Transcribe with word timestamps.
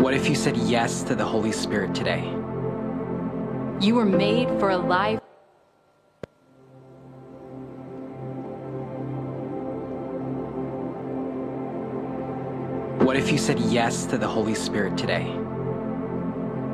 What 0.00 0.14
if 0.14 0.30
you 0.30 0.34
said 0.34 0.56
yes 0.56 1.02
to 1.02 1.14
the 1.14 1.26
Holy 1.26 1.52
Spirit 1.52 1.94
today? 1.94 2.24
You 3.82 3.96
were 3.96 4.06
made 4.06 4.48
for 4.58 4.70
a 4.70 4.78
life. 4.78 5.20
What 13.04 13.18
if 13.18 13.30
you 13.30 13.36
said 13.36 13.60
yes 13.60 14.06
to 14.06 14.16
the 14.16 14.26
Holy 14.26 14.54
Spirit 14.54 14.96
today? 14.96 15.26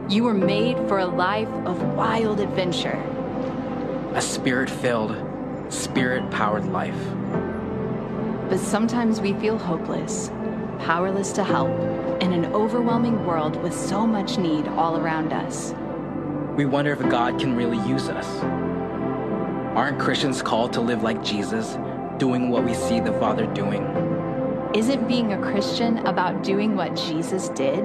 You 0.09 0.23
were 0.23 0.33
made 0.33 0.77
for 0.87 1.01
a 1.01 1.07
life 1.07 1.51
of 1.67 1.83
wild 1.97 2.39
adventure. 2.39 3.03
A 4.15 4.23
spirit 4.23 4.71
filled, 4.71 5.17
spirit 5.69 6.31
powered 6.31 6.67
life. 6.67 6.95
But 8.49 8.61
sometimes 8.61 9.21
we 9.21 9.33
feel 9.33 9.59
hopeless, 9.59 10.31
powerless 10.79 11.33
to 11.33 11.43
help, 11.43 11.86
in 12.21 12.33
an 12.33 12.47
overwhelming 12.55 13.25
world 13.25 13.57
with 13.63 13.75
so 13.75 14.07
much 14.07 14.39
need 14.39 14.67
all 14.69 14.97
around 14.97 15.33
us. 15.33 15.75
We 16.57 16.65
wonder 16.65 16.93
if 16.93 17.01
God 17.11 17.39
can 17.39 17.55
really 17.55 17.79
use 17.89 18.09
us. 18.09 18.43
Aren't 19.77 19.99
Christians 19.99 20.41
called 20.41 20.73
to 20.73 20.81
live 20.81 21.03
like 21.03 21.23
Jesus, 21.23 21.77
doing 22.19 22.49
what 22.49 22.65
we 22.65 22.73
see 22.73 22.99
the 22.99 23.13
Father 23.15 23.47
doing? 23.47 23.85
Isn't 24.75 25.07
being 25.07 25.35
a 25.35 25.41
Christian 25.41 25.99
about 26.07 26.43
doing 26.43 26.77
what 26.77 26.97
Jesus 26.97 27.51
did? 27.51 27.85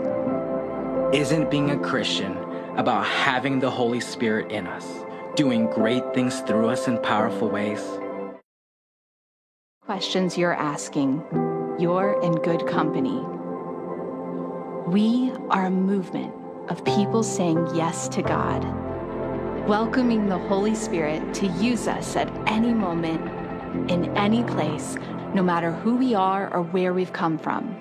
Isn't 1.13 1.51
being 1.51 1.71
a 1.71 1.79
Christian 1.79 2.37
about 2.77 3.05
having 3.05 3.59
the 3.59 3.69
Holy 3.69 3.99
Spirit 3.99 4.51
in 4.51 4.67
us, 4.67 4.87
doing 5.35 5.65
great 5.65 6.13
things 6.13 6.39
through 6.41 6.69
us 6.69 6.87
in 6.87 6.97
powerful 6.99 7.49
ways? 7.49 7.85
Questions 9.81 10.37
you're 10.37 10.53
asking. 10.53 11.21
You're 11.77 12.21
in 12.23 12.35
good 12.35 12.65
company. 12.67 13.21
We 14.91 15.31
are 15.49 15.67
a 15.67 15.71
movement 15.71 16.33
of 16.67 16.83
people 16.83 17.23
saying 17.23 17.65
yes 17.73 18.09
to 18.09 18.21
God, 18.21 18.61
welcoming 19.65 20.27
the 20.27 20.37
Holy 20.37 20.75
Spirit 20.75 21.33
to 21.35 21.47
use 21.47 21.87
us 21.87 22.17
at 22.17 22.29
any 22.45 22.73
moment, 22.73 23.21
in 23.89 24.17
any 24.17 24.43
place, 24.43 24.97
no 25.33 25.43
matter 25.43 25.71
who 25.71 25.95
we 25.95 26.13
are 26.13 26.53
or 26.53 26.63
where 26.63 26.93
we've 26.93 27.13
come 27.13 27.37
from. 27.37 27.73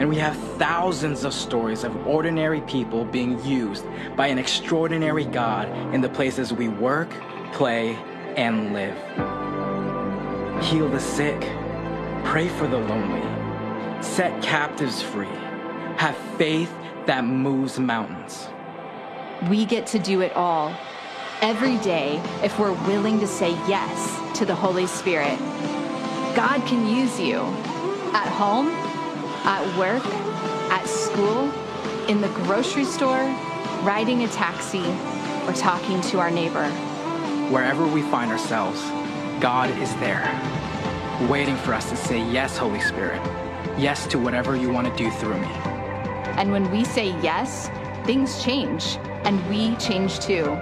And 0.00 0.08
we 0.08 0.16
have 0.16 0.36
thousands 0.58 1.22
of 1.22 1.32
stories 1.32 1.84
of 1.84 1.96
ordinary 2.08 2.62
people 2.62 3.04
being 3.04 3.40
used 3.44 3.84
by 4.16 4.26
an 4.26 4.38
extraordinary 4.38 5.26
God 5.26 5.68
in 5.94 6.00
the 6.00 6.08
places 6.08 6.52
we 6.52 6.66
work, 6.66 7.10
play, 7.52 7.94
and 8.36 8.72
live. 8.72 8.96
Heal 10.64 10.88
the 10.88 10.98
sick, 10.98 11.40
pray 12.24 12.48
for 12.48 12.66
the 12.66 12.78
lonely, 12.78 13.22
set 14.04 14.42
captives 14.42 15.02
free, 15.02 15.26
have 15.96 16.16
faith 16.36 16.72
that 17.06 17.24
moves 17.24 17.78
mountains. 17.80 18.48
We 19.48 19.64
get 19.64 19.86
to 19.88 19.98
do 19.98 20.20
it 20.20 20.32
all 20.36 20.74
every 21.40 21.78
day 21.78 22.22
if 22.42 22.58
we're 22.58 22.72
willing 22.86 23.18
to 23.20 23.26
say 23.26 23.50
yes 23.66 24.38
to 24.38 24.44
the 24.44 24.54
Holy 24.54 24.86
Spirit. 24.86 25.38
God 26.36 26.64
can 26.66 26.86
use 26.86 27.18
you 27.18 27.40
at 28.12 28.28
home, 28.28 28.68
at 29.44 29.78
work, 29.78 30.04
at 30.70 30.86
school, 30.86 31.50
in 32.08 32.20
the 32.20 32.28
grocery 32.28 32.84
store, 32.84 33.24
riding 33.82 34.22
a 34.22 34.28
taxi, 34.28 34.84
or 35.46 35.52
talking 35.54 36.00
to 36.02 36.18
our 36.18 36.30
neighbor. 36.30 36.68
Wherever 37.50 37.86
we 37.86 38.02
find 38.02 38.30
ourselves, 38.30 38.80
God 39.40 39.70
is 39.78 39.94
there, 39.96 40.24
waiting 41.28 41.56
for 41.56 41.74
us 41.74 41.90
to 41.90 41.96
say, 41.96 42.18
Yes, 42.30 42.56
Holy 42.56 42.80
Spirit. 42.80 43.20
Yes 43.76 44.06
to 44.08 44.18
whatever 44.18 44.54
you 44.54 44.70
want 44.70 44.86
to 44.86 44.96
do 44.96 45.10
through 45.10 45.40
me. 45.40 45.48
And 46.36 46.52
when 46.52 46.70
we 46.70 46.84
say 46.84 47.08
yes, 47.20 47.68
things 48.06 48.42
change, 48.42 48.98
and 49.24 49.44
we 49.48 49.74
change 49.76 50.20
too. 50.20 50.56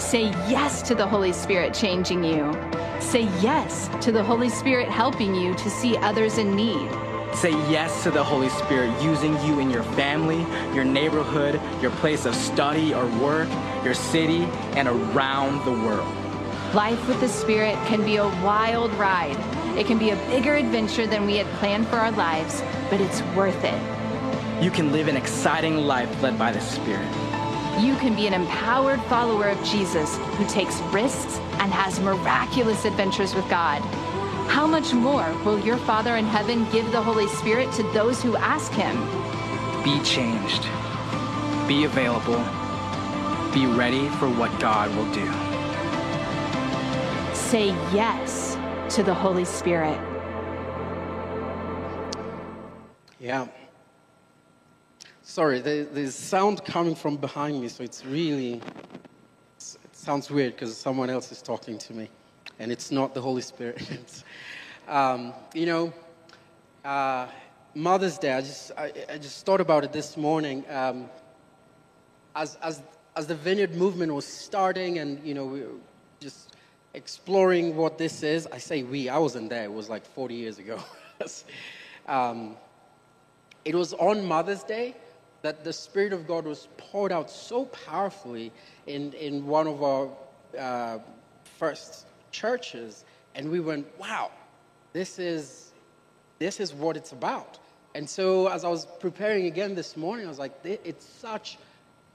Say 0.00 0.24
yes 0.48 0.82
to 0.82 0.96
the 0.96 1.06
Holy 1.06 1.32
Spirit 1.32 1.72
changing 1.72 2.24
you. 2.24 2.52
Say 3.00 3.22
yes 3.40 3.88
to 4.00 4.10
the 4.10 4.24
Holy 4.24 4.48
Spirit 4.48 4.88
helping 4.88 5.34
you 5.34 5.54
to 5.54 5.70
see 5.70 5.96
others 5.98 6.38
in 6.38 6.56
need. 6.56 6.90
Say 7.34 7.52
yes 7.70 8.02
to 8.02 8.10
the 8.10 8.24
Holy 8.24 8.48
Spirit 8.48 8.90
using 9.00 9.40
you 9.44 9.60
in 9.60 9.70
your 9.70 9.84
family, 9.84 10.40
your 10.74 10.84
neighborhood, 10.84 11.60
your 11.80 11.92
place 11.92 12.26
of 12.26 12.34
study 12.34 12.92
or 12.92 13.06
work, 13.18 13.48
your 13.84 13.94
city, 13.94 14.44
and 14.74 14.88
around 14.88 15.64
the 15.64 15.86
world. 15.86 16.12
Life 16.74 17.06
with 17.06 17.20
the 17.20 17.28
Spirit 17.28 17.76
can 17.86 18.04
be 18.04 18.16
a 18.16 18.26
wild 18.42 18.92
ride. 18.94 19.36
It 19.76 19.86
can 19.86 19.98
be 19.98 20.10
a 20.10 20.16
bigger 20.26 20.54
adventure 20.54 21.06
than 21.06 21.24
we 21.24 21.36
had 21.36 21.46
planned 21.58 21.88
for 21.88 21.96
our 21.96 22.12
lives, 22.12 22.62
but 22.90 23.00
it's 23.00 23.22
worth 23.34 23.64
it. 23.64 24.62
You 24.62 24.70
can 24.70 24.92
live 24.92 25.08
an 25.08 25.16
exciting 25.16 25.78
life 25.78 26.22
led 26.22 26.38
by 26.38 26.52
the 26.52 26.60
Spirit. 26.60 27.08
You 27.80 27.96
can 27.96 28.14
be 28.14 28.26
an 28.26 28.34
empowered 28.34 29.00
follower 29.04 29.48
of 29.48 29.64
Jesus 29.64 30.18
who 30.36 30.46
takes 30.46 30.78
risks 30.92 31.38
and 31.58 31.72
has 31.72 31.98
miraculous 32.00 32.84
adventures 32.84 33.34
with 33.34 33.48
God. 33.48 33.80
How 34.48 34.66
much 34.66 34.92
more 34.92 35.34
will 35.42 35.58
your 35.58 35.78
Father 35.78 36.16
in 36.16 36.26
heaven 36.26 36.70
give 36.70 36.92
the 36.92 37.00
Holy 37.00 37.26
Spirit 37.28 37.72
to 37.72 37.82
those 37.94 38.22
who 38.22 38.36
ask 38.36 38.70
Him? 38.72 38.94
Be 39.82 39.98
changed. 40.04 40.64
Be 41.66 41.84
available. 41.84 42.44
Be 43.54 43.64
ready 43.64 44.08
for 44.18 44.28
what 44.28 44.60
God 44.60 44.94
will 44.94 45.10
do. 45.12 45.26
Say 47.34 47.68
yes 47.94 48.51
to 48.92 49.02
the 49.02 49.14
Holy 49.14 49.46
Spirit. 49.46 49.98
Yeah. 53.18 53.46
Sorry, 55.22 55.60
there, 55.60 55.84
there's 55.84 56.14
sound 56.14 56.62
coming 56.66 56.94
from 56.94 57.16
behind 57.16 57.58
me, 57.58 57.68
so 57.68 57.84
it's 57.84 58.04
really, 58.04 58.60
it's, 59.56 59.78
it 59.82 59.96
sounds 59.96 60.30
weird 60.30 60.52
because 60.52 60.76
someone 60.76 61.08
else 61.08 61.32
is 61.32 61.40
talking 61.40 61.78
to 61.78 61.94
me, 61.94 62.10
and 62.58 62.70
it's 62.70 62.90
not 62.90 63.14
the 63.14 63.20
Holy 63.22 63.40
Spirit. 63.40 64.24
um, 64.88 65.32
you 65.54 65.64
know, 65.64 65.94
uh, 66.84 67.28
Mother's 67.74 68.18
Day, 68.18 68.34
I 68.34 68.42
just, 68.42 68.72
I, 68.76 68.92
I, 69.08 69.16
just 69.16 69.46
thought 69.46 69.62
about 69.62 69.84
it 69.84 69.94
this 69.94 70.18
morning. 70.18 70.66
Um, 70.68 71.08
as, 72.36 72.58
as, 72.62 72.82
as 73.16 73.26
the 73.26 73.36
Vineyard 73.36 73.74
movement 73.74 74.12
was 74.12 74.26
starting 74.26 74.98
and, 74.98 75.26
you 75.26 75.32
know, 75.32 75.46
we 75.46 75.62
just 76.20 76.52
exploring 76.94 77.76
what 77.76 77.98
this 77.98 78.22
is, 78.22 78.46
I 78.52 78.58
say 78.58 78.82
we, 78.82 79.08
I 79.08 79.18
wasn't 79.18 79.50
there, 79.50 79.64
it 79.64 79.72
was 79.72 79.88
like 79.88 80.04
40 80.04 80.34
years 80.34 80.58
ago. 80.58 80.78
um, 82.06 82.56
it 83.64 83.74
was 83.74 83.92
on 83.94 84.24
Mother's 84.24 84.64
Day 84.64 84.94
that 85.42 85.64
the 85.64 85.72
Spirit 85.72 86.12
of 86.12 86.26
God 86.26 86.44
was 86.44 86.68
poured 86.76 87.12
out 87.12 87.30
so 87.30 87.64
powerfully 87.66 88.52
in, 88.86 89.12
in 89.14 89.46
one 89.46 89.66
of 89.66 89.82
our 89.82 90.08
uh, 90.58 90.98
first 91.58 92.06
churches. 92.30 93.04
And 93.34 93.50
we 93.50 93.60
went, 93.60 93.86
wow, 93.98 94.30
this 94.92 95.18
is, 95.18 95.72
this 96.38 96.60
is 96.60 96.72
what 96.72 96.96
it's 96.96 97.12
about. 97.12 97.58
And 97.94 98.08
so 98.08 98.48
as 98.48 98.64
I 98.64 98.68
was 98.68 98.86
preparing 99.00 99.46
again 99.46 99.74
this 99.74 99.96
morning, 99.96 100.26
I 100.26 100.28
was 100.28 100.38
like, 100.38 100.52
it's 100.64 101.04
such 101.04 101.58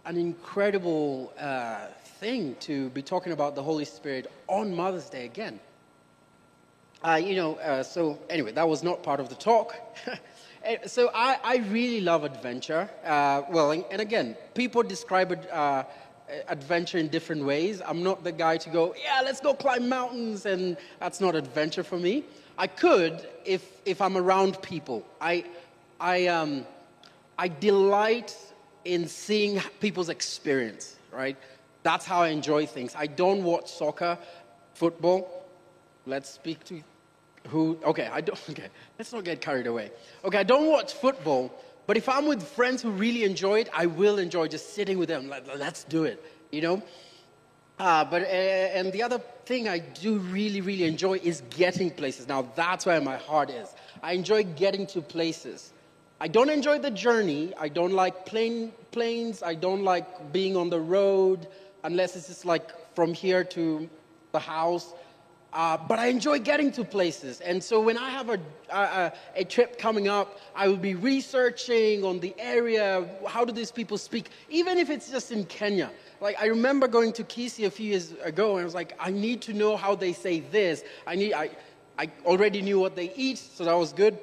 an 0.05 0.17
incredible 0.17 1.33
uh, 1.37 1.87
thing 2.19 2.55
to 2.61 2.89
be 2.89 3.01
talking 3.01 3.33
about 3.33 3.55
the 3.55 3.63
Holy 3.63 3.85
Spirit 3.85 4.31
on 4.47 4.75
Mother's 4.75 5.09
Day 5.09 5.25
again. 5.25 5.59
Uh, 7.03 7.16
you 7.16 7.35
know, 7.35 7.55
uh, 7.55 7.83
so 7.83 8.17
anyway, 8.29 8.51
that 8.51 8.67
was 8.67 8.83
not 8.83 9.03
part 9.03 9.19
of 9.19 9.29
the 9.29 9.35
talk. 9.35 9.75
So 10.85 11.09
I, 11.13 11.39
I 11.45 11.57
really 11.69 12.01
love 12.01 12.25
adventure. 12.25 12.89
Uh, 13.05 13.44
well, 13.50 13.72
and, 13.72 13.85
and, 13.89 14.01
again, 14.01 14.35
people 14.53 14.83
describe 14.83 15.31
uh, 15.50 15.83
adventure 16.50 16.97
in 16.97 17.07
different 17.07 17.45
ways. 17.45 17.81
I'm 17.85 18.03
not 18.03 18.25
the 18.25 18.34
guy 18.34 18.57
to 18.57 18.69
go, 18.69 18.94
yeah, 19.01 19.22
let's 19.23 19.39
go 19.39 19.53
climb 19.53 19.87
mountains, 19.87 20.46
and 20.46 20.75
that's 20.99 21.22
not 21.22 21.35
adventure 21.35 21.84
for 21.84 21.97
me. 21.97 22.25
I 22.58 22.67
could 22.67 23.29
if, 23.46 23.79
if 23.85 24.02
I'm 24.02 24.17
around 24.17 24.61
people. 24.61 25.05
I, 25.22 25.46
I, 26.02 26.28
um, 26.28 26.66
I 27.37 27.47
delight 27.47 28.35
in 28.84 29.08
seeing 29.08 29.61
people's 29.79 30.09
experience, 30.09 30.97
right? 31.14 31.37
That's 31.87 32.05
how 32.05 32.22
I 32.22 32.28
enjoy 32.39 32.66
things. 32.66 32.93
I 32.97 33.07
don't 33.07 33.45
watch 33.45 33.72
soccer, 33.72 34.17
football. 34.73 35.45
Let's 36.05 36.29
speak 36.29 36.61
to 36.66 36.84
who, 37.47 37.79
okay, 37.81 38.09
I 38.11 38.19
don't, 38.19 38.37
okay, 38.49 38.67
let's 38.99 39.13
not 39.13 39.23
get 39.23 39.39
carried 39.39 39.67
away. 39.67 39.91
Okay, 40.25 40.37
I 40.37 40.43
don't 40.43 40.67
watch 40.67 40.95
football, 40.95 41.49
but 41.85 41.95
if 41.95 42.09
I'm 42.09 42.28
with 42.28 42.43
friends 42.45 42.81
who 42.81 42.89
really 42.89 43.23
enjoy 43.23 43.61
it, 43.61 43.69
I 43.73 43.85
will 43.85 44.19
enjoy 44.19 44.49
just 44.49 44.73
sitting 44.73 44.97
with 44.97 45.07
them. 45.07 45.29
Like, 45.29 45.45
let's 45.57 45.85
do 45.85 46.03
it, 46.03 46.22
you 46.51 46.59
know? 46.59 46.84
Uh, 47.79 48.03
but, 48.03 48.23
uh, 48.23 48.25
and 48.25 48.91
the 48.91 49.01
other 49.01 49.22
thing 49.45 49.69
I 49.69 49.79
do 49.79 50.17
really, 50.17 50.59
really 50.59 50.83
enjoy 50.83 51.19
is 51.23 51.41
getting 51.51 51.90
places. 51.90 52.28
Now, 52.28 52.49
that's 52.53 52.85
where 52.85 52.99
my 52.99 53.16
heart 53.16 53.49
is. 53.49 53.73
I 54.03 54.11
enjoy 54.11 54.43
getting 54.43 54.87
to 54.87 55.01
places. 55.01 55.72
I 56.19 56.28
don't 56.28 56.49
enjoy 56.49 56.79
the 56.79 56.91
journey. 56.91 57.53
I 57.57 57.69
don't 57.69 57.93
like 57.93 58.25
plane, 58.25 58.73
planes. 58.91 59.41
I 59.41 59.53
don't 59.53 59.85
like 59.85 60.33
being 60.33 60.57
on 60.57 60.69
the 60.69 60.81
road 60.81 61.47
unless 61.84 62.16
it's 62.16 62.28
just 62.28 62.46
like 62.46 62.72
from 62.96 63.14
here 63.14 63.44
to 63.44 63.90
the 64.32 64.40
house. 64.40 64.94
Uh, 65.53 65.78
but 65.88 65.97
I 65.97 66.08
enjoy 66.08 66.40
getting 66.40 66.72
to 66.74 66.84
places. 66.84 67.40
And 67.40 67.64
so 67.64 67.82
when 67.82 67.97
I 67.97 68.09
have 68.09 68.29
a, 68.29 68.40
a, 68.70 69.14
a, 69.38 69.46
trip 69.46 69.79
coming 69.79 70.08
up, 70.08 70.40
I 70.56 70.68
will 70.68 70.78
be 70.78 70.94
researching 70.94 72.03
on 72.03 72.20
the 72.20 72.35
area. 72.38 73.08
How 73.26 73.46
do 73.46 73.53
these 73.53 73.72
people 73.72 73.97
speak? 73.97 74.29
Even 74.50 74.78
if 74.78 74.90
it's 74.90 75.09
just 75.09 75.32
in 75.32 75.46
Kenya. 75.46 75.90
Like, 76.20 76.35
I 76.40 76.47
remember 76.47 76.88
going 76.88 77.14
to 77.14 77.24
Kisii 77.24 77.66
a 77.66 77.72
few 77.72 77.88
years 77.91 78.14
ago, 78.24 78.58
and 78.58 78.62
I 78.62 78.66
was 78.66 78.76
like, 78.76 78.94
I 79.00 79.09
need 79.09 79.41
to 79.44 79.53
know 79.53 79.78
how 79.78 79.96
they 79.96 80.14
say 80.14 80.41
this. 80.41 80.84
I, 81.06 81.16
need, 81.16 81.34
I, 81.34 81.52
I 81.97 82.09
already 82.26 82.62
knew 82.62 82.79
what 82.79 82.96
they 82.96 83.14
eat, 83.16 83.38
so 83.38 83.64
that 83.66 83.74
was 83.74 83.94
good. 83.94 84.20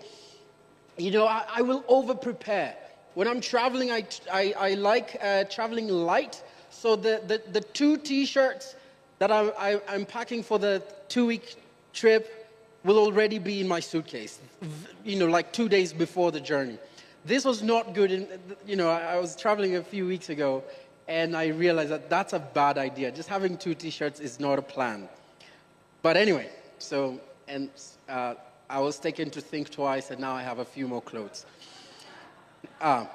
You 0.99 1.11
know, 1.11 1.27
I, 1.27 1.45
I 1.57 1.63
will 1.63 1.85
over 1.89 2.15
prepare. 2.15 2.77
When 3.15 3.29
I'm 3.29 3.41
traveling, 3.41 3.91
I, 3.91 4.05
I, 4.33 4.55
I 4.59 4.75
like 4.75 5.17
uh, 5.23 5.45
traveling 5.45 5.89
light. 5.89 6.43
So 6.85 6.97
the, 6.97 7.23
the, 7.27 7.41
the 7.51 7.63
two 7.63 7.97
t 7.97 8.27
shirts 8.27 8.75
that 9.19 9.33
I'm, 9.33 9.53
I, 9.59 9.81
I'm 9.89 10.05
packing 10.05 10.43
for 10.43 10.59
the 10.59 10.83
two 11.09 11.25
week 11.25 11.57
trip 11.95 12.47
will 12.85 12.99
already 12.99 13.39
be 13.39 13.63
in 13.63 13.67
my 13.67 13.81
suitcase, 13.81 14.39
you 15.03 15.19
know, 15.19 15.25
like 15.25 15.51
two 15.51 15.71
days 15.71 15.95
before 15.95 16.31
the 16.31 16.41
journey. 16.41 16.77
This 17.25 17.47
was 17.47 17.63
not 17.63 17.95
good. 17.95 18.13
In, 18.13 18.29
you 18.67 18.77
know, 18.77 18.91
I, 18.91 19.19
was 19.19 19.35
traveling 19.35 19.77
a 19.77 19.83
few 19.83 20.07
weeks 20.07 20.29
ago 20.29 20.63
and 21.09 21.35
I 21.35 21.47
realized 21.47 21.89
that 21.89 22.11
that's 22.11 22.35
a 22.35 22.39
bad 22.39 22.77
idea. 22.77 23.11
Just 23.11 23.31
having 23.31 23.57
two 23.57 23.75
t 23.75 23.89
shirts 23.89 24.21
is 24.21 24.39
not 24.39 24.59
a 24.59 24.63
plan. 24.75 25.09
But 26.03 26.19
anyway, 26.19 26.51
so, 26.77 27.19
and 27.49 27.71
uh, 28.11 28.35
I 28.69 28.81
was 28.81 28.99
taken 28.99 29.31
to 29.31 29.41
think 29.41 29.71
twice, 29.71 30.11
and 30.11 30.21
now 30.21 30.35
I 30.35 30.43
have 30.43 30.59
a 30.59 30.67
few 30.67 30.87
more 30.87 31.01
clothes. 31.01 31.47
Uh, 32.79 33.07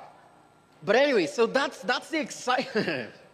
but 0.83 0.95
anyway, 0.95 1.27
so 1.27 1.45
that's, 1.45 1.83
that's 1.83 2.09
the 2.09 2.19
excitement. 2.19 3.11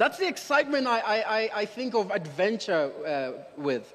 that's 0.00 0.16
the 0.16 0.26
excitement 0.26 0.86
I, 0.86 1.00
I, 1.00 1.50
I 1.54 1.64
think 1.66 1.94
of 1.94 2.10
adventure 2.10 2.90
uh, 3.06 3.32
with. 3.58 3.92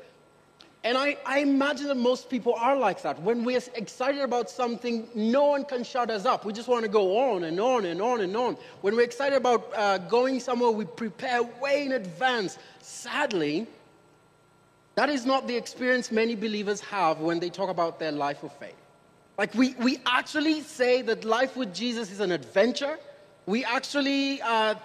And 0.84 1.00
I, 1.00 1.18
I, 1.26 1.40
imagine 1.40 1.88
that 1.88 1.98
most 1.98 2.30
people 2.30 2.54
are 2.54 2.78
like 2.78 3.02
that. 3.02 3.20
When 3.24 3.44
we're 3.44 3.60
excited 3.74 4.22
about 4.22 4.48
something, 4.48 5.08
no 5.16 5.46
one 5.46 5.66
can 5.66 5.84
shut 5.84 6.12
us 6.12 6.26
up. 6.26 6.46
We 6.46 6.54
just 6.54 6.68
want 6.68 6.84
to 6.84 6.90
go 6.90 7.32
on 7.32 7.46
and 7.46 7.60
on 7.60 7.86
and 7.86 8.00
on 8.04 8.22
and 8.22 8.38
on. 8.38 8.56
When 8.82 8.96
we're 8.96 9.02
excited 9.02 9.36
about 9.36 9.72
uh, 9.76 9.98
going 9.98 10.40
somewhere, 10.40 10.70
we 10.70 10.86
prepare 10.86 11.42
way 11.42 11.88
in 11.88 11.94
advance. 11.94 12.60
Sadly, 12.82 13.66
that 14.94 15.10
is 15.10 15.26
not 15.26 15.48
the 15.48 15.56
experience 15.56 16.12
many 16.12 16.36
believers 16.36 16.82
have 16.82 17.20
when 17.20 17.40
they 17.40 17.50
talk 17.50 17.72
about 17.72 17.98
their 17.98 18.12
life 18.12 18.44
of 18.44 18.54
faith. 18.60 18.78
Like, 19.40 19.56
we, 19.56 19.74
we 19.80 19.98
actually 20.06 20.62
say 20.62 21.02
that 21.02 21.26
life 21.26 21.58
with 21.58 21.74
Jesus 21.74 22.12
is 22.12 22.20
an 22.20 22.32
adventure. 22.32 23.00
We 23.48 23.66
actually 23.66 24.40
uh, 24.44 24.76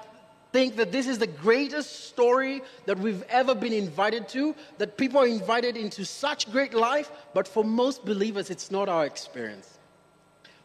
think 0.52 0.76
that 0.76 0.92
this 0.92 1.06
is 1.06 1.18
the 1.18 1.26
greatest 1.26 2.08
story 2.08 2.62
that 2.86 2.98
we've 2.98 3.22
ever 3.28 3.54
been 3.54 3.72
invited 3.72 4.28
to, 4.30 4.54
that 4.78 4.96
people 4.96 5.20
are 5.20 5.26
invited 5.26 5.76
into 5.76 6.04
such 6.04 6.50
great 6.50 6.74
life, 6.74 7.10
but 7.34 7.46
for 7.46 7.64
most 7.64 8.04
believers, 8.04 8.50
it's 8.50 8.70
not 8.70 8.88
our 8.88 9.06
experience. 9.06 9.78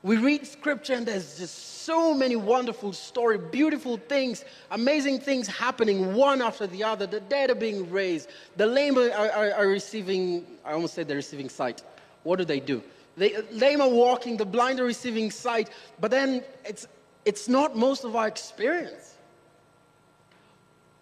We 0.02 0.18
read 0.18 0.46
scripture 0.46 0.94
and 0.94 1.06
there's 1.06 1.40
just 1.40 1.84
so 1.84 2.14
many 2.14 2.36
wonderful 2.36 2.94
stories, 2.94 3.42
beautiful 3.52 3.98
things, 3.98 4.46
amazing 4.70 5.20
things 5.20 5.48
happening 5.48 6.14
one 6.14 6.44
after 6.44 6.68
the 6.68 6.84
other. 6.84 7.08
The 7.08 7.22
dead 7.22 7.50
are 7.50 7.56
being 7.56 7.90
raised, 7.90 8.30
the 8.56 8.68
lame 8.68 9.00
are, 9.00 9.12
are, 9.12 9.54
are 9.54 9.68
receiving, 9.68 10.46
I 10.64 10.74
almost 10.74 10.94
said 10.94 11.08
they're 11.08 11.18
receiving 11.18 11.50
sight. 11.50 11.82
What 12.22 12.38
do 12.38 12.46
they 12.46 12.60
do? 12.60 12.84
The 13.18 13.46
lame 13.52 13.82
are 13.82 13.90
walking, 13.90 14.38
the 14.38 14.46
blind 14.46 14.80
are 14.80 14.84
receiving 14.86 15.32
sight, 15.32 15.70
but 16.00 16.12
then 16.12 16.44
it's, 16.66 16.88
it's 17.24 17.48
not 17.48 17.76
most 17.76 18.04
of 18.04 18.16
our 18.16 18.28
experience. 18.28 19.15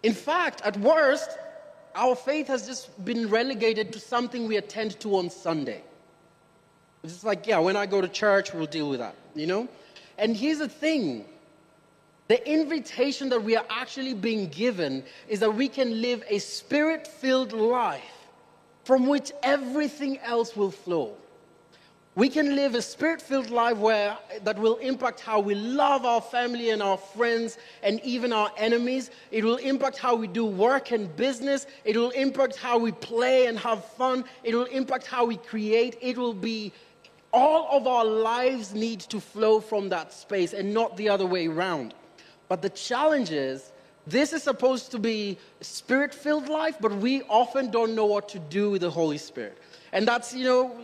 In 0.04 0.12
fact, 0.12 0.60
at 0.60 0.76
worst, 0.76 1.30
our 1.94 2.14
faith 2.14 2.46
has 2.48 2.66
just 2.66 3.02
been 3.06 3.26
relegated 3.30 3.90
to 3.94 3.98
something 3.98 4.46
we 4.46 4.58
attend 4.58 5.00
to 5.00 5.16
on 5.16 5.30
Sunday. 5.30 5.82
It's 7.02 7.14
just 7.14 7.24
like, 7.24 7.46
yeah, 7.46 7.58
when 7.58 7.74
I 7.74 7.86
go 7.86 8.02
to 8.02 8.08
church, 8.08 8.52
we'll 8.52 8.66
deal 8.66 8.90
with 8.90 9.00
that, 9.00 9.14
you 9.34 9.46
know? 9.46 9.66
And 10.18 10.36
here's 10.36 10.58
the 10.58 10.68
thing 10.68 11.24
the 12.28 12.46
invitation 12.46 13.30
that 13.30 13.42
we 13.42 13.56
are 13.56 13.64
actually 13.70 14.12
being 14.12 14.48
given 14.48 15.04
is 15.26 15.40
that 15.40 15.54
we 15.54 15.68
can 15.68 16.02
live 16.02 16.22
a 16.28 16.38
spirit 16.38 17.06
filled 17.06 17.54
life 17.54 18.02
from 18.84 19.06
which 19.06 19.32
everything 19.42 20.18
else 20.18 20.54
will 20.54 20.70
flow. 20.70 21.16
We 22.16 22.28
can 22.28 22.54
live 22.54 22.76
a 22.76 22.82
spirit 22.82 23.20
filled 23.20 23.50
life 23.50 23.76
where, 23.76 24.16
that 24.44 24.56
will 24.56 24.76
impact 24.76 25.18
how 25.18 25.40
we 25.40 25.56
love 25.56 26.04
our 26.04 26.20
family 26.20 26.70
and 26.70 26.80
our 26.80 26.96
friends 26.96 27.58
and 27.82 28.00
even 28.04 28.32
our 28.32 28.52
enemies. 28.56 29.10
It 29.32 29.42
will 29.42 29.56
impact 29.56 29.98
how 29.98 30.14
we 30.14 30.28
do 30.28 30.46
work 30.46 30.92
and 30.92 31.14
business. 31.16 31.66
It 31.84 31.96
will 31.96 32.10
impact 32.10 32.56
how 32.56 32.78
we 32.78 32.92
play 32.92 33.46
and 33.46 33.58
have 33.58 33.84
fun. 33.84 34.24
It 34.44 34.54
will 34.54 34.66
impact 34.66 35.08
how 35.08 35.24
we 35.24 35.38
create. 35.38 35.98
It 36.00 36.16
will 36.16 36.34
be 36.34 36.72
all 37.32 37.76
of 37.76 37.88
our 37.88 38.04
lives 38.04 38.74
need 38.74 39.00
to 39.00 39.18
flow 39.18 39.58
from 39.58 39.88
that 39.88 40.12
space 40.12 40.52
and 40.52 40.72
not 40.72 40.96
the 40.96 41.08
other 41.08 41.26
way 41.26 41.48
around. 41.48 41.94
But 42.48 42.62
the 42.62 42.70
challenge 42.70 43.32
is, 43.32 43.72
this 44.06 44.32
is 44.32 44.44
supposed 44.44 44.92
to 44.92 45.00
be 45.00 45.36
a 45.60 45.64
spirit 45.64 46.14
filled 46.14 46.48
life, 46.48 46.76
but 46.80 46.94
we 46.94 47.22
often 47.22 47.72
don't 47.72 47.96
know 47.96 48.06
what 48.06 48.28
to 48.28 48.38
do 48.38 48.70
with 48.70 48.82
the 48.82 48.90
Holy 48.90 49.18
Spirit. 49.18 49.58
And 49.92 50.06
that's, 50.06 50.32
you 50.32 50.44
know, 50.44 50.76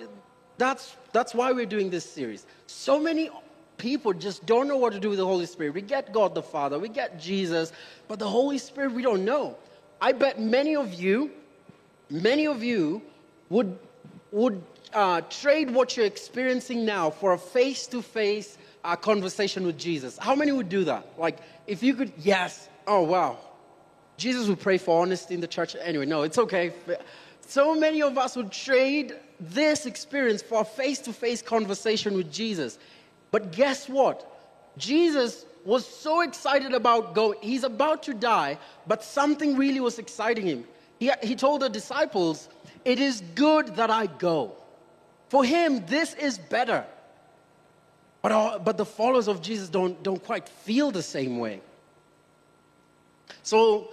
that's, 0.61 0.95
that's 1.13 1.35
why 1.35 1.53
we're 1.53 1.67
doing 1.67 1.91
this 1.91 2.09
series. 2.09 2.47
So 2.67 3.01
many 3.01 3.31
people 3.79 4.13
just 4.13 4.45
don't 4.47 4.69
know 4.69 4.77
what 4.77 4.93
to 4.93 5.01
do 5.01 5.09
with 5.09 5.19
the 5.19 5.27
Holy 5.27 5.47
Spirit. 5.47 5.75
We 5.75 5.81
get 5.81 6.13
God 6.13 6.35
the 6.35 6.43
Father, 6.43 6.79
we 6.79 6.89
get 6.89 7.19
Jesus, 7.19 7.73
but 8.07 8.19
the 8.19 8.29
Holy 8.29 8.59
Spirit 8.59 8.93
we 8.93 9.03
don't 9.03 9.25
know. 9.25 9.57
I 10.01 10.13
bet 10.13 10.41
many 10.41 10.77
of 10.77 10.95
you, 10.95 11.31
many 12.11 12.47
of 12.47 12.63
you 12.63 13.03
would, 13.49 13.79
would 14.33 14.63
uh, 14.93 15.23
trade 15.23 15.71
what 15.71 15.97
you're 15.97 16.07
experiencing 16.07 16.85
now 16.85 17.11
for 17.11 17.33
a 17.33 17.39
face 17.39 17.87
to 17.89 18.03
face 18.03 18.59
conversation 19.01 19.65
with 19.65 19.79
Jesus? 19.79 20.19
How 20.19 20.35
many 20.35 20.53
would 20.53 20.69
do 20.69 20.85
that? 20.85 21.07
Like, 21.19 21.39
if 21.67 21.83
you 21.83 21.95
could, 21.95 22.13
yes, 22.19 22.69
oh, 22.87 23.03
wow. 23.03 23.39
Jesus 24.17 24.49
would 24.49 24.61
pray 24.61 24.77
for 24.77 25.01
honesty 25.01 25.35
in 25.35 25.41
the 25.41 25.47
church. 25.47 25.75
Anyway, 25.81 26.05
no, 26.05 26.23
it's 26.23 26.37
okay. 26.37 26.73
So 27.47 27.75
many 27.75 28.03
of 28.03 28.17
us 28.17 28.37
would 28.37 28.53
trade 28.53 29.17
this 29.41 29.87
experience 29.87 30.43
for 30.43 30.61
a 30.61 30.65
face 30.65 30.99
to 31.01 31.13
face 31.13 31.43
conversation 31.43 32.15
with 32.15 32.33
Jesus. 32.33 32.79
But 33.31 33.53
guess 33.53 33.89
what? 33.89 34.27
Jesus 34.77 35.45
was 35.65 35.87
so 35.87 36.21
excited 36.21 36.75
about 36.75 37.15
going. 37.15 37.39
He's 37.43 37.65
about 37.65 38.03
to 38.05 38.15
die, 38.15 38.59
but 38.87 39.03
something 39.03 39.57
really 39.57 39.81
was 39.81 39.99
exciting 39.99 40.47
him. 40.47 40.65
He, 40.99 41.11
he 41.23 41.35
told 41.35 41.63
the 41.63 41.69
disciples, 41.69 42.49
It 42.85 42.99
is 42.99 43.23
good 43.35 43.77
that 43.77 43.91
I 43.91 44.07
go. 44.07 44.53
For 45.29 45.45
him, 45.45 45.85
this 45.87 46.15
is 46.15 46.39
better. 46.39 46.85
But, 48.23 48.33
all, 48.33 48.59
but 48.59 48.77
the 48.77 48.85
followers 48.85 49.29
of 49.29 49.41
Jesus 49.41 49.69
don't, 49.69 50.03
don't 50.03 50.23
quite 50.23 50.49
feel 50.49 50.91
the 50.91 51.03
same 51.03 51.39
way. 51.39 51.61
So 53.43 53.89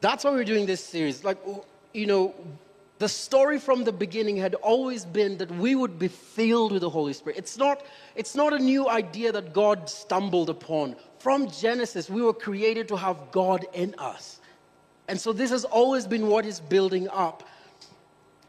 that's 0.00 0.22
why 0.22 0.30
we're 0.30 0.44
doing 0.44 0.66
this 0.66 0.84
series. 0.84 1.24
Like, 1.24 1.38
you 1.92 2.06
know, 2.06 2.34
the 2.98 3.08
story 3.08 3.58
from 3.58 3.84
the 3.84 3.92
beginning 3.92 4.36
had 4.36 4.54
always 4.54 5.04
been 5.04 5.36
that 5.38 5.50
we 5.50 5.74
would 5.74 5.98
be 5.98 6.08
filled 6.08 6.72
with 6.72 6.80
the 6.80 6.90
Holy 6.90 7.12
Spirit. 7.12 7.38
It's 7.38 7.58
not, 7.58 7.84
it's 8.14 8.34
not 8.34 8.54
a 8.54 8.58
new 8.58 8.88
idea 8.88 9.32
that 9.32 9.52
God 9.52 9.90
stumbled 9.90 10.48
upon. 10.48 10.96
From 11.18 11.50
Genesis, 11.50 12.08
we 12.08 12.22
were 12.22 12.32
created 12.32 12.88
to 12.88 12.96
have 12.96 13.30
God 13.32 13.66
in 13.74 13.94
us. 13.98 14.40
And 15.08 15.20
so 15.20 15.32
this 15.32 15.50
has 15.50 15.64
always 15.64 16.06
been 16.06 16.28
what 16.28 16.46
is 16.46 16.58
building 16.58 17.08
up. 17.10 17.46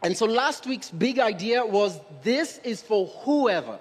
And 0.02 0.16
so 0.16 0.26
last 0.26 0.66
week's 0.66 0.90
big 0.90 1.18
idea 1.18 1.64
was 1.64 2.00
this 2.22 2.58
is 2.64 2.80
for 2.80 3.06
whoever. 3.06 3.78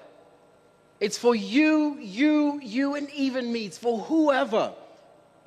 It's 1.00 1.18
for 1.18 1.36
you, 1.36 1.98
you, 2.00 2.60
you, 2.62 2.96
and 2.96 3.10
even 3.12 3.52
me. 3.52 3.66
It's 3.66 3.78
for 3.78 4.00
whoever. 4.00 4.74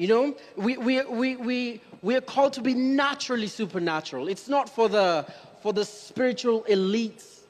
You 0.00 0.08
know, 0.08 0.34
we, 0.56 0.78
we, 0.78 1.02
we, 1.02 1.36
we, 1.36 1.80
we 2.00 2.16
are 2.16 2.22
called 2.22 2.54
to 2.54 2.62
be 2.62 2.72
naturally 2.72 3.48
supernatural. 3.48 4.28
It's 4.28 4.48
not 4.48 4.70
for 4.70 4.88
the, 4.88 5.26
for 5.62 5.74
the 5.74 5.84
spiritual 5.84 6.62
elites 6.62 7.40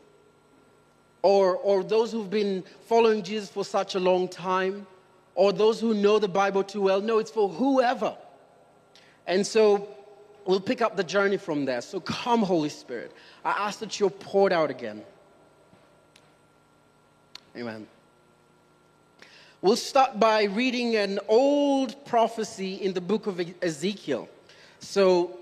or, 1.22 1.54
or 1.58 1.84
those 1.84 2.10
who've 2.10 2.28
been 2.28 2.64
following 2.88 3.22
Jesus 3.22 3.50
for 3.50 3.64
such 3.64 3.94
a 3.94 4.00
long 4.00 4.26
time 4.26 4.84
or 5.36 5.52
those 5.52 5.78
who 5.78 5.94
know 5.94 6.18
the 6.18 6.26
Bible 6.26 6.64
too 6.64 6.80
well. 6.80 7.00
No, 7.00 7.18
it's 7.18 7.30
for 7.30 7.48
whoever. 7.48 8.16
And 9.28 9.46
so 9.46 9.86
we'll 10.44 10.58
pick 10.58 10.82
up 10.82 10.96
the 10.96 11.04
journey 11.04 11.36
from 11.36 11.66
there. 11.66 11.80
So 11.80 12.00
come, 12.00 12.42
Holy 12.42 12.68
Spirit. 12.68 13.12
I 13.44 13.52
ask 13.52 13.78
that 13.78 14.00
you're 14.00 14.10
poured 14.10 14.52
out 14.52 14.72
again. 14.72 15.04
Amen. 17.56 17.86
We'll 19.62 19.76
start 19.76 20.18
by 20.18 20.44
reading 20.44 20.96
an 20.96 21.18
old 21.28 22.04
prophecy 22.04 22.74
in 22.74 22.94
the 22.94 23.00
book 23.00 23.26
of 23.26 23.40
Ezekiel. 23.62 24.28
So, 24.78 25.38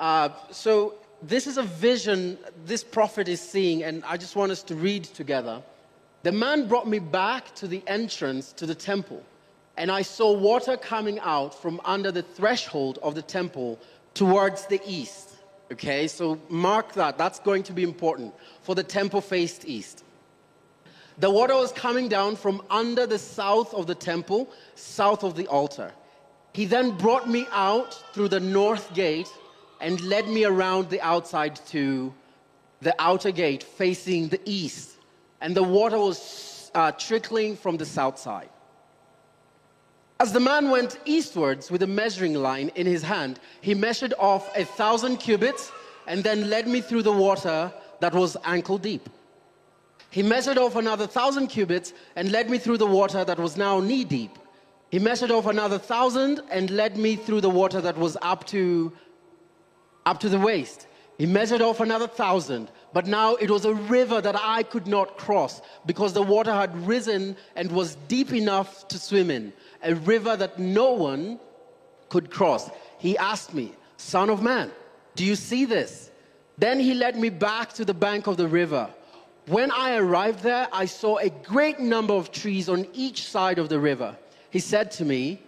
uh, 0.00 0.30
so 0.50 0.94
this 1.22 1.46
is 1.46 1.56
a 1.56 1.62
vision 1.62 2.38
this 2.66 2.82
prophet 2.82 3.28
is 3.28 3.40
seeing, 3.40 3.84
and 3.84 4.02
I 4.04 4.16
just 4.16 4.34
want 4.34 4.50
us 4.50 4.62
to 4.64 4.74
read 4.74 5.04
together. 5.04 5.62
The 6.24 6.32
man 6.32 6.66
brought 6.66 6.88
me 6.88 6.98
back 6.98 7.54
to 7.56 7.68
the 7.68 7.82
entrance 7.86 8.52
to 8.54 8.66
the 8.66 8.74
temple 8.74 9.22
and 9.76 9.90
I 9.90 10.02
saw 10.02 10.32
water 10.32 10.76
coming 10.76 11.18
out 11.20 11.54
from 11.54 11.80
under 11.84 12.12
the 12.12 12.22
threshold 12.22 12.98
of 13.02 13.14
the 13.14 13.22
temple 13.22 13.78
towards 14.14 14.66
the 14.66 14.80
east. 14.86 15.30
Okay, 15.72 16.06
so 16.06 16.38
mark 16.48 16.92
that. 16.94 17.16
That's 17.16 17.38
going 17.40 17.62
to 17.64 17.72
be 17.72 17.82
important. 17.82 18.34
For 18.62 18.74
the 18.74 18.82
temple 18.82 19.20
faced 19.20 19.64
east. 19.66 20.04
The 21.18 21.30
water 21.30 21.54
was 21.54 21.72
coming 21.72 22.08
down 22.08 22.36
from 22.36 22.62
under 22.70 23.06
the 23.06 23.18
south 23.18 23.74
of 23.74 23.86
the 23.86 23.94
temple, 23.94 24.48
south 24.74 25.22
of 25.24 25.36
the 25.36 25.46
altar. 25.46 25.92
He 26.52 26.64
then 26.64 26.96
brought 26.96 27.28
me 27.28 27.46
out 27.50 27.94
through 28.12 28.28
the 28.28 28.40
north 28.40 28.92
gate 28.94 29.28
and 29.80 30.00
led 30.02 30.28
me 30.28 30.44
around 30.44 30.90
the 30.90 31.00
outside 31.00 31.56
to 31.66 32.12
the 32.80 32.94
outer 32.98 33.30
gate 33.30 33.62
facing 33.62 34.28
the 34.28 34.40
east. 34.44 34.96
And 35.40 35.56
the 35.56 35.62
water 35.62 35.98
was 35.98 36.70
uh, 36.74 36.92
trickling 36.92 37.56
from 37.56 37.76
the 37.76 37.86
south 37.86 38.18
side. 38.18 38.48
As 40.20 40.32
the 40.32 40.40
man 40.40 40.70
went 40.70 40.98
eastwards 41.04 41.70
with 41.70 41.82
a 41.82 41.86
measuring 41.86 42.34
line 42.34 42.70
in 42.76 42.86
his 42.86 43.02
hand, 43.02 43.40
he 43.60 43.74
measured 43.74 44.14
off 44.18 44.56
a 44.56 44.64
thousand 44.64 45.16
cubits 45.16 45.72
and 46.06 46.22
then 46.22 46.48
led 46.48 46.68
me 46.68 46.80
through 46.80 47.02
the 47.02 47.12
water 47.12 47.72
that 48.00 48.14
was 48.14 48.36
ankle 48.44 48.78
deep. 48.78 49.08
He 50.12 50.22
measured 50.22 50.58
off 50.58 50.76
another 50.76 51.06
thousand 51.06 51.46
cubits 51.46 51.94
and 52.16 52.30
led 52.30 52.50
me 52.50 52.58
through 52.58 52.76
the 52.76 52.86
water 52.86 53.24
that 53.24 53.38
was 53.38 53.56
now 53.56 53.80
knee 53.80 54.04
deep. 54.04 54.38
He 54.90 54.98
measured 54.98 55.30
off 55.30 55.46
another 55.46 55.78
thousand 55.78 56.42
and 56.50 56.68
led 56.68 56.98
me 56.98 57.16
through 57.16 57.40
the 57.40 57.48
water 57.48 57.80
that 57.80 57.96
was 57.96 58.18
up 58.20 58.46
to, 58.48 58.92
up 60.04 60.20
to 60.20 60.28
the 60.28 60.38
waist. 60.38 60.86
He 61.16 61.24
measured 61.24 61.62
off 61.62 61.80
another 61.80 62.06
thousand, 62.06 62.70
but 62.92 63.06
now 63.06 63.36
it 63.36 63.50
was 63.50 63.64
a 63.64 63.72
river 63.72 64.20
that 64.20 64.36
I 64.38 64.64
could 64.64 64.86
not 64.86 65.16
cross 65.16 65.62
because 65.86 66.12
the 66.12 66.22
water 66.22 66.52
had 66.52 66.76
risen 66.86 67.34
and 67.56 67.72
was 67.72 67.94
deep 68.06 68.34
enough 68.34 68.86
to 68.88 68.98
swim 68.98 69.30
in, 69.30 69.50
a 69.82 69.94
river 69.94 70.36
that 70.36 70.58
no 70.58 70.92
one 70.92 71.40
could 72.10 72.30
cross. 72.30 72.68
He 72.98 73.16
asked 73.16 73.54
me, 73.54 73.72
Son 73.96 74.28
of 74.28 74.42
man, 74.42 74.72
do 75.14 75.24
you 75.24 75.36
see 75.36 75.64
this? 75.64 76.10
Then 76.58 76.78
he 76.78 76.92
led 76.92 77.16
me 77.16 77.30
back 77.30 77.72
to 77.74 77.84
the 77.86 77.94
bank 77.94 78.26
of 78.26 78.36
the 78.36 78.46
river. 78.46 78.90
When 79.46 79.72
I 79.72 79.96
arrived 79.96 80.40
there, 80.40 80.68
I 80.72 80.84
saw 80.84 81.18
a 81.18 81.28
great 81.28 81.80
number 81.80 82.14
of 82.14 82.30
trees 82.30 82.68
on 82.68 82.86
each 82.92 83.28
side 83.28 83.58
of 83.58 83.68
the 83.68 83.80
river. 83.80 84.16
He 84.50 84.60
said 84.60 84.92
to 84.92 85.04
me, 85.04 85.42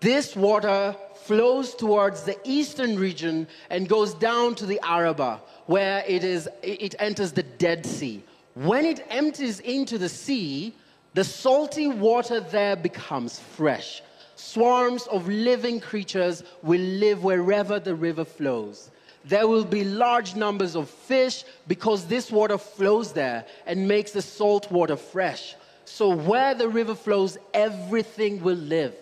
This 0.00 0.34
water 0.34 0.96
flows 1.14 1.74
towards 1.74 2.24
the 2.24 2.36
eastern 2.42 2.98
region 2.98 3.46
and 3.68 3.88
goes 3.88 4.14
down 4.14 4.56
to 4.56 4.66
the 4.66 4.80
Arabah, 4.82 5.38
where 5.66 6.02
it, 6.08 6.24
is, 6.24 6.48
it 6.62 6.96
enters 6.98 7.30
the 7.30 7.44
Dead 7.44 7.86
Sea. 7.86 8.24
When 8.54 8.84
it 8.84 9.06
empties 9.10 9.60
into 9.60 9.96
the 9.96 10.08
sea, 10.08 10.74
the 11.14 11.22
salty 11.22 11.86
water 11.86 12.40
there 12.40 12.74
becomes 12.74 13.38
fresh. 13.38 14.02
Swarms 14.34 15.06
of 15.06 15.28
living 15.28 15.78
creatures 15.78 16.42
will 16.62 16.80
live 16.80 17.22
wherever 17.22 17.78
the 17.78 17.94
river 17.94 18.24
flows. 18.24 18.90
There 19.24 19.46
will 19.46 19.64
be 19.64 19.84
large 19.84 20.34
numbers 20.34 20.74
of 20.74 20.88
fish 20.88 21.44
because 21.68 22.06
this 22.06 22.30
water 22.30 22.56
flows 22.56 23.12
there 23.12 23.44
and 23.66 23.86
makes 23.86 24.12
the 24.12 24.22
salt 24.22 24.70
water 24.70 24.96
fresh. 24.96 25.56
So, 25.84 26.14
where 26.14 26.54
the 26.54 26.68
river 26.68 26.94
flows, 26.94 27.36
everything 27.52 28.42
will 28.42 28.56
live. 28.56 28.94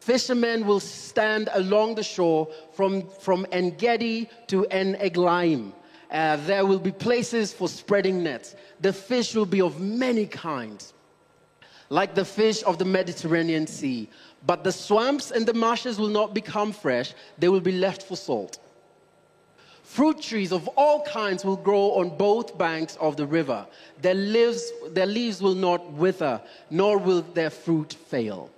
Fishermen 0.00 0.66
will 0.66 0.80
stand 0.80 1.48
along 1.54 1.94
the 1.94 2.02
shore 2.02 2.48
from, 2.74 3.08
from 3.20 3.46
En 3.52 3.70
Gedi 3.70 4.28
to 4.48 4.66
En 4.66 4.94
Eglaim. 4.96 5.72
Uh, 6.10 6.36
there 6.44 6.66
will 6.66 6.78
be 6.78 6.92
places 6.92 7.52
for 7.52 7.68
spreading 7.68 8.22
nets. 8.22 8.54
The 8.80 8.92
fish 8.92 9.34
will 9.34 9.46
be 9.46 9.62
of 9.62 9.80
many 9.80 10.26
kinds, 10.26 10.92
like 11.88 12.14
the 12.14 12.24
fish 12.24 12.62
of 12.64 12.78
the 12.78 12.84
Mediterranean 12.84 13.66
Sea. 13.66 14.08
But 14.44 14.64
the 14.64 14.72
swamps 14.72 15.30
and 15.30 15.46
the 15.46 15.54
marshes 15.54 15.98
will 15.98 16.08
not 16.08 16.34
become 16.34 16.72
fresh, 16.72 17.14
they 17.38 17.48
will 17.48 17.60
be 17.60 17.72
left 17.72 18.02
for 18.02 18.16
salt. 18.16 18.58
Fruit 19.92 20.22
trees 20.22 20.52
of 20.52 20.68
all 20.68 21.02
kinds 21.02 21.44
will 21.44 21.58
grow 21.58 21.90
on 22.00 22.16
both 22.16 22.56
banks 22.56 22.96
of 22.96 23.18
the 23.18 23.26
river. 23.26 23.66
Their 24.00 24.14
leaves, 24.14 24.72
their 24.88 25.04
leaves 25.04 25.42
will 25.42 25.54
not 25.54 25.92
wither, 25.92 26.40
nor 26.70 26.96
will 26.96 27.20
their 27.20 27.50
fruit 27.50 27.92
fail. 28.08 28.48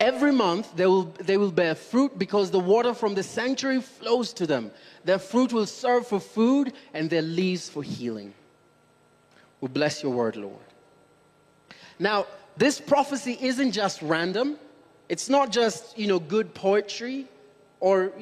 Every 0.00 0.32
month 0.32 0.74
they 0.74 0.86
will, 0.86 1.04
they 1.20 1.36
will 1.36 1.52
bear 1.52 1.76
fruit 1.76 2.18
because 2.18 2.50
the 2.50 2.58
water 2.58 2.94
from 2.94 3.14
the 3.14 3.22
sanctuary 3.22 3.80
flows 3.80 4.32
to 4.32 4.44
them. 4.44 4.72
Their 5.04 5.20
fruit 5.20 5.52
will 5.52 5.66
serve 5.66 6.08
for 6.08 6.18
food 6.18 6.72
and 6.94 7.08
their 7.08 7.22
leaves 7.22 7.68
for 7.68 7.84
healing. 7.84 8.34
We 9.60 9.68
bless 9.68 10.02
your 10.02 10.10
word, 10.10 10.34
Lord. 10.34 10.56
Now, 12.00 12.26
this 12.56 12.80
prophecy 12.80 13.38
isn't 13.40 13.70
just 13.70 14.02
random. 14.02 14.58
It's 15.08 15.28
not 15.28 15.52
just, 15.52 15.96
you 15.96 16.08
know, 16.08 16.18
good 16.18 16.54
poetry 16.54 17.28
or 17.78 18.12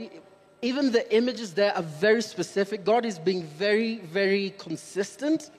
even 0.62 0.90
the 0.90 1.14
images 1.14 1.54
there 1.54 1.74
are 1.76 1.82
very 1.82 2.22
specific. 2.22 2.84
God 2.84 3.04
is 3.04 3.18
being 3.18 3.44
very, 3.44 3.98
very 3.98 4.54
consistent, 4.58 5.50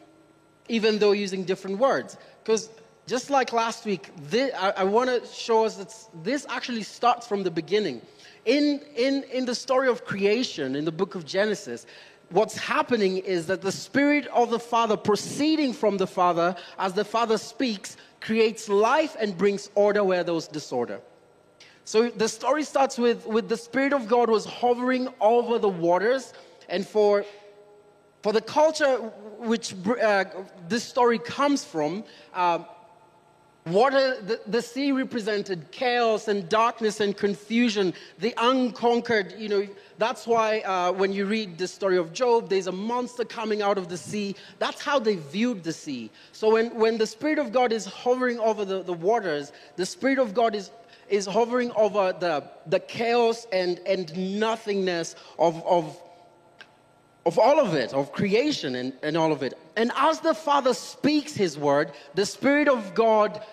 even 0.68 1.00
though 1.00 1.14
using 1.14 1.44
different 1.44 1.78
words. 1.78 2.18
Because 2.44 2.70
just 3.08 3.30
like 3.30 3.54
last 3.54 3.86
week, 3.86 4.10
this, 4.30 4.52
I, 4.56 4.72
I 4.78 4.84
want 4.84 5.10
to 5.10 5.26
show 5.28 5.66
us 5.66 5.78
that 5.78 5.94
this 6.24 6.46
actually 6.50 6.84
starts 6.84 7.26
from 7.26 7.44
the 7.44 7.52
beginning. 7.52 8.02
In, 8.46 8.82
in, 8.96 9.24
in 9.32 9.46
the 9.46 9.56
story 9.56 9.88
of 9.88 10.06
creation, 10.06 10.76
in 10.76 10.86
the 10.86 10.92
book 10.92 11.16
of 11.16 11.26
Genesis, 11.26 11.86
what's 12.30 12.58
happening 12.58 13.18
is 13.18 13.48
that 13.48 13.62
the 13.62 13.72
Spirit 13.72 14.28
of 14.28 14.50
the 14.50 14.60
Father, 14.60 14.98
proceeding 14.98 15.74
from 15.74 15.98
the 15.98 16.08
Father, 16.08 16.56
as 16.78 16.94
the 16.94 17.06
Father 17.06 17.38
speaks, 17.38 17.98
creates 18.22 18.68
life 18.70 19.16
and 19.20 19.38
brings 19.38 19.70
order 19.76 20.04
where 20.04 20.24
there 20.24 20.34
was 20.34 20.48
disorder. 20.48 21.00
So 21.90 22.08
the 22.08 22.30
story 22.30 22.62
starts 22.66 23.00
with, 23.00 23.26
with 23.26 23.50
the 23.50 23.58
Spirit 23.58 23.94
of 23.94 24.08
God 24.08 24.30
was 24.30 24.46
hovering 24.46 25.08
over 25.20 25.58
the 25.58 25.70
waters. 25.70 26.34
And 26.70 26.88
for, 26.88 27.26
for 28.22 28.32
the 28.32 28.42
culture 28.42 28.98
which 29.40 29.74
uh, 30.00 30.26
this 30.68 30.84
story 30.84 31.18
comes 31.18 31.66
from, 31.66 32.04
uh, 32.36 32.60
water, 33.66 34.22
the, 34.22 34.40
the 34.46 34.62
sea 34.62 34.92
represented 34.92 35.72
chaos 35.72 36.28
and 36.28 36.48
darkness 36.48 37.00
and 37.00 37.18
confusion, 37.18 37.96
the 38.20 38.36
unconquered. 38.38 39.34
You 39.40 39.50
know, 39.50 39.68
that's 39.98 40.28
why 40.28 40.60
uh, 40.60 40.92
when 40.92 41.12
you 41.12 41.26
read 41.26 41.58
the 41.58 41.68
story 41.68 41.98
of 41.98 42.14
Job, 42.14 42.50
there's 42.50 42.68
a 42.68 42.72
monster 42.72 43.26
coming 43.26 43.64
out 43.64 43.80
of 43.80 43.90
the 43.90 43.98
sea. 43.98 44.36
That's 44.60 44.80
how 44.80 45.00
they 45.00 45.16
viewed 45.16 45.64
the 45.64 45.74
sea. 45.74 46.12
So 46.34 46.54
when, 46.54 46.76
when 46.76 47.00
the 47.00 47.08
Spirit 47.08 47.40
of 47.40 47.52
God 47.52 47.72
is 47.72 47.86
hovering 47.86 48.38
over 48.38 48.64
the, 48.64 48.84
the 48.84 48.94
waters, 48.94 49.54
the 49.76 49.88
Spirit 49.88 50.20
of 50.20 50.36
God 50.36 50.54
is 50.54 50.70
is 51.10 51.26
hovering 51.26 51.72
over 51.72 52.14
the, 52.14 52.44
the 52.68 52.80
chaos 52.80 53.48
and, 53.52 53.80
and 53.86 54.40
nothingness 54.40 55.16
of, 55.38 55.64
of, 55.66 56.00
of 57.26 57.38
all 57.38 57.60
of 57.60 57.74
it, 57.74 57.94
of 57.94 58.12
creation 58.12 58.76
and, 58.76 58.94
and 59.04 59.18
all 59.18 59.32
of 59.32 59.44
it. 59.44 59.58
And 59.76 59.92
as 59.96 60.20
the 60.20 60.34
Father 60.34 60.74
speaks 60.74 61.36
His 61.36 61.58
word, 61.58 61.92
the 62.16 62.26
Spirit 62.26 62.68
of 62.68 62.94
God 62.94 63.44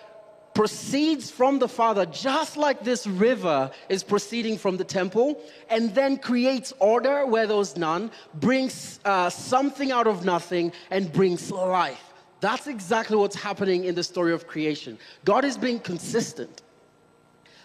proceeds 0.53 1.29
from 1.29 1.59
the 1.59 1.67
Father, 1.67 2.03
just 2.07 2.57
like 2.57 2.83
this 2.83 3.05
river 3.05 3.69
is 3.89 4.03
proceeding 4.03 4.57
from 4.57 4.77
the 4.77 4.83
temple, 4.83 5.39
and 5.69 5.93
then 5.93 6.17
creates 6.17 6.73
order 6.79 7.27
where 7.27 7.45
there 7.45 7.57
was 7.57 7.77
none, 7.77 8.09
brings 8.33 8.99
uh, 9.05 9.29
something 9.29 9.91
out 9.91 10.07
of 10.07 10.25
nothing, 10.25 10.71
and 10.89 11.13
brings 11.13 11.51
life. 11.51 12.01
That's 12.39 12.65
exactly 12.65 13.17
what's 13.17 13.35
happening 13.35 13.85
in 13.85 13.93
the 13.93 14.03
story 14.03 14.33
of 14.33 14.47
creation. 14.47 14.97
God 15.25 15.45
is 15.45 15.57
being 15.57 15.79
consistent. 15.79 16.63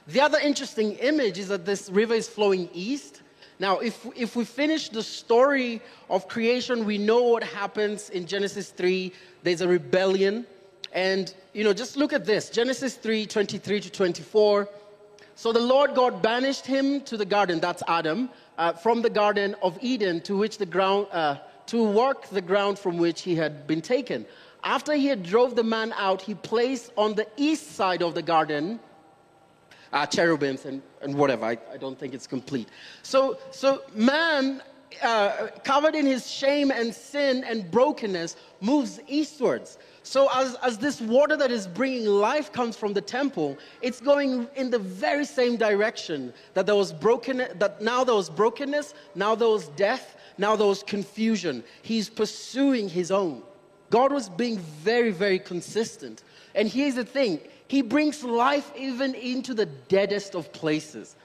The 0.09 0.21
other 0.21 0.39
interesting 0.39 0.93
image 0.95 1.39
is 1.39 1.49
that 1.49 1.65
this 1.65 1.89
river 1.89 2.15
is 2.15 2.29
flowing 2.29 2.69
east. 2.73 3.23
Now, 3.59 3.79
if, 3.79 4.05
if 4.17 4.35
we 4.35 4.45
finish 4.45 4.89
the 4.89 5.03
story 5.03 5.81
of 6.11 6.27
creation, 6.27 6.85
we 6.85 6.99
know 6.99 7.23
what 7.23 7.45
happens 7.45 8.11
in 8.11 8.27
Genesis 8.27 8.71
3. 8.71 9.13
There's 9.45 9.61
a 9.61 9.69
rebellion. 9.69 10.47
And, 10.93 11.33
you 11.53 11.63
know, 11.63 11.73
just 11.73 11.97
look 11.97 12.13
at 12.13 12.25
this 12.25 12.51
Genesis 12.51 12.97
3 12.97 13.27
23 13.27 13.81
to 13.81 13.91
24. 13.91 14.69
So 15.35 15.53
the 15.53 15.61
Lord 15.61 15.95
God 15.95 16.21
banished 16.21 16.67
him 16.67 17.01
to 17.03 17.17
the 17.17 17.25
garden, 17.25 17.61
that's 17.61 17.83
Adam, 17.89 18.29
uh, 18.59 18.73
from 18.73 19.03
the 19.03 19.11
garden 19.11 19.55
of 19.63 19.79
Eden 19.81 20.21
to 20.23 20.37
which 20.37 20.59
the 20.59 20.67
ground, 20.67 21.07
uh, 21.13 21.39
to 21.67 21.83
work 21.83 22.29
the 22.29 22.43
ground 22.43 22.79
from 22.79 22.99
which 22.99 23.23
he 23.23 23.37
had 23.37 23.67
been 23.67 23.81
taken. 23.81 24.27
After 24.65 24.95
he 24.95 25.07
had 25.07 25.23
drove 25.23 25.57
the 25.57 25.65
man 25.65 25.95
out, 25.97 26.21
he 26.21 26.35
placed 26.35 26.93
on 26.97 27.15
the 27.15 27.27
east 27.37 27.73
side 27.73 28.03
of 28.03 28.15
the 28.15 28.23
garden 28.23 28.79
uh, 29.93 30.07
cherubims 30.07 30.65
and, 30.65 30.83
and 31.01 31.15
whatever. 31.15 31.45
I, 31.45 31.59
I 31.73 31.77
don't 31.77 31.99
think 31.99 32.15
it's 32.15 32.27
complete. 32.27 32.69
So, 33.03 33.39
so 33.51 33.83
man, 33.95 34.63
uh, 35.03 35.49
covered 35.65 35.95
in 35.95 36.07
his 36.07 36.31
shame 36.31 36.71
and 36.71 36.95
sin 36.95 37.45
and 37.45 37.71
brokenness, 37.71 38.37
moves 38.61 39.01
eastwards. 39.07 39.79
So, 40.03 40.29
as, 40.35 40.57
as 40.57 40.79
this 40.79 41.01
water 41.01 41.37
that 41.37 41.51
is 41.51 41.67
bringing 41.67 42.07
life 42.07 42.53
comes 42.53 42.77
from 42.77 42.93
the 42.93 43.01
temple, 43.01 43.57
it's 43.83 44.01
going 44.01 44.49
in 44.57 44.71
the 44.71 44.79
very 44.79 45.25
same 45.25 45.57
direction 45.57 46.33
that 46.55 46.67
there 46.67 46.75
was 46.75 46.93
broken, 46.93 47.47
that 47.55 47.81
now 47.81 48.03
there 48.03 48.15
was 48.15 48.29
brokenness, 48.29 48.95
now 49.15 49.35
there 49.35 49.49
was 49.49 49.69
death, 49.69 50.17
now 50.39 50.57
there 50.57 50.67
was 50.67 50.83
confusion. 50.83 51.63
He's 51.83 52.09
pursuing 52.09 52.89
his 52.89 53.11
own. 53.11 53.43
God 53.91 54.13
was 54.13 54.29
being 54.29 54.59
very, 54.59 55.11
very 55.11 55.39
consistent. 55.39 56.25
And 56.55 56.69
here's 56.69 56.97
the 56.97 57.05
thing 57.05 57.41
he 57.73 57.81
brings 57.81 58.23
life 58.23 58.71
even 58.77 59.15
into 59.15 59.55
the 59.55 59.65
deadest 59.65 60.35
of 60.35 60.53
places. 60.53 61.17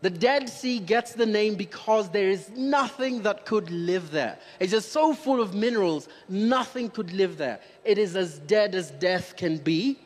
The 0.00 0.08
Dead 0.08 0.48
Sea 0.48 0.78
gets 0.78 1.12
the 1.12 1.26
name 1.26 1.56
because 1.56 2.08
there 2.08 2.30
is 2.30 2.48
nothing 2.56 3.20
that 3.24 3.44
could 3.44 3.70
live 3.70 4.10
there. 4.10 4.38
It's 4.60 4.72
just 4.72 4.92
so 4.92 5.12
full 5.12 5.42
of 5.42 5.52
minerals, 5.52 6.08
nothing 6.26 6.88
could 6.88 7.12
live 7.12 7.36
there. 7.36 7.60
It 7.84 7.98
is 7.98 8.16
as 8.16 8.38
dead 8.38 8.74
as 8.74 8.92
death 8.92 9.36
can 9.36 9.58
be. 9.58 9.98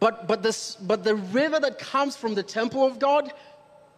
But, 0.00 0.26
but, 0.26 0.42
this, 0.42 0.74
but 0.74 1.04
the 1.04 1.14
river 1.14 1.60
that 1.60 1.78
comes 1.78 2.16
from 2.16 2.34
the 2.34 2.42
temple 2.42 2.84
of 2.84 2.98
God 2.98 3.32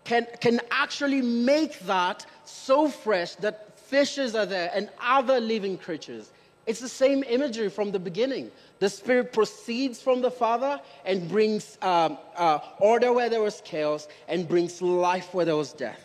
can, 0.04 0.26
can 0.42 0.60
actually 0.70 1.22
make 1.22 1.80
that 1.86 2.26
so 2.44 2.90
fresh 2.90 3.34
that 3.36 3.80
fishes 3.80 4.34
are 4.34 4.44
there 4.44 4.70
and 4.74 4.90
other 5.00 5.40
living 5.40 5.78
creatures. 5.78 6.30
It's 6.70 6.78
the 6.78 6.88
same 6.88 7.24
imagery 7.24 7.68
from 7.68 7.90
the 7.90 7.98
beginning. 7.98 8.52
The 8.78 8.88
Spirit 8.88 9.32
proceeds 9.32 10.00
from 10.00 10.20
the 10.20 10.30
Father 10.30 10.80
and 11.04 11.28
brings 11.28 11.76
um, 11.82 12.16
uh, 12.36 12.60
order 12.78 13.12
where 13.12 13.28
there 13.28 13.42
was 13.42 13.60
chaos 13.64 14.06
and 14.28 14.46
brings 14.46 14.80
life 14.80 15.34
where 15.34 15.44
there 15.44 15.56
was 15.56 15.72
death. 15.72 16.00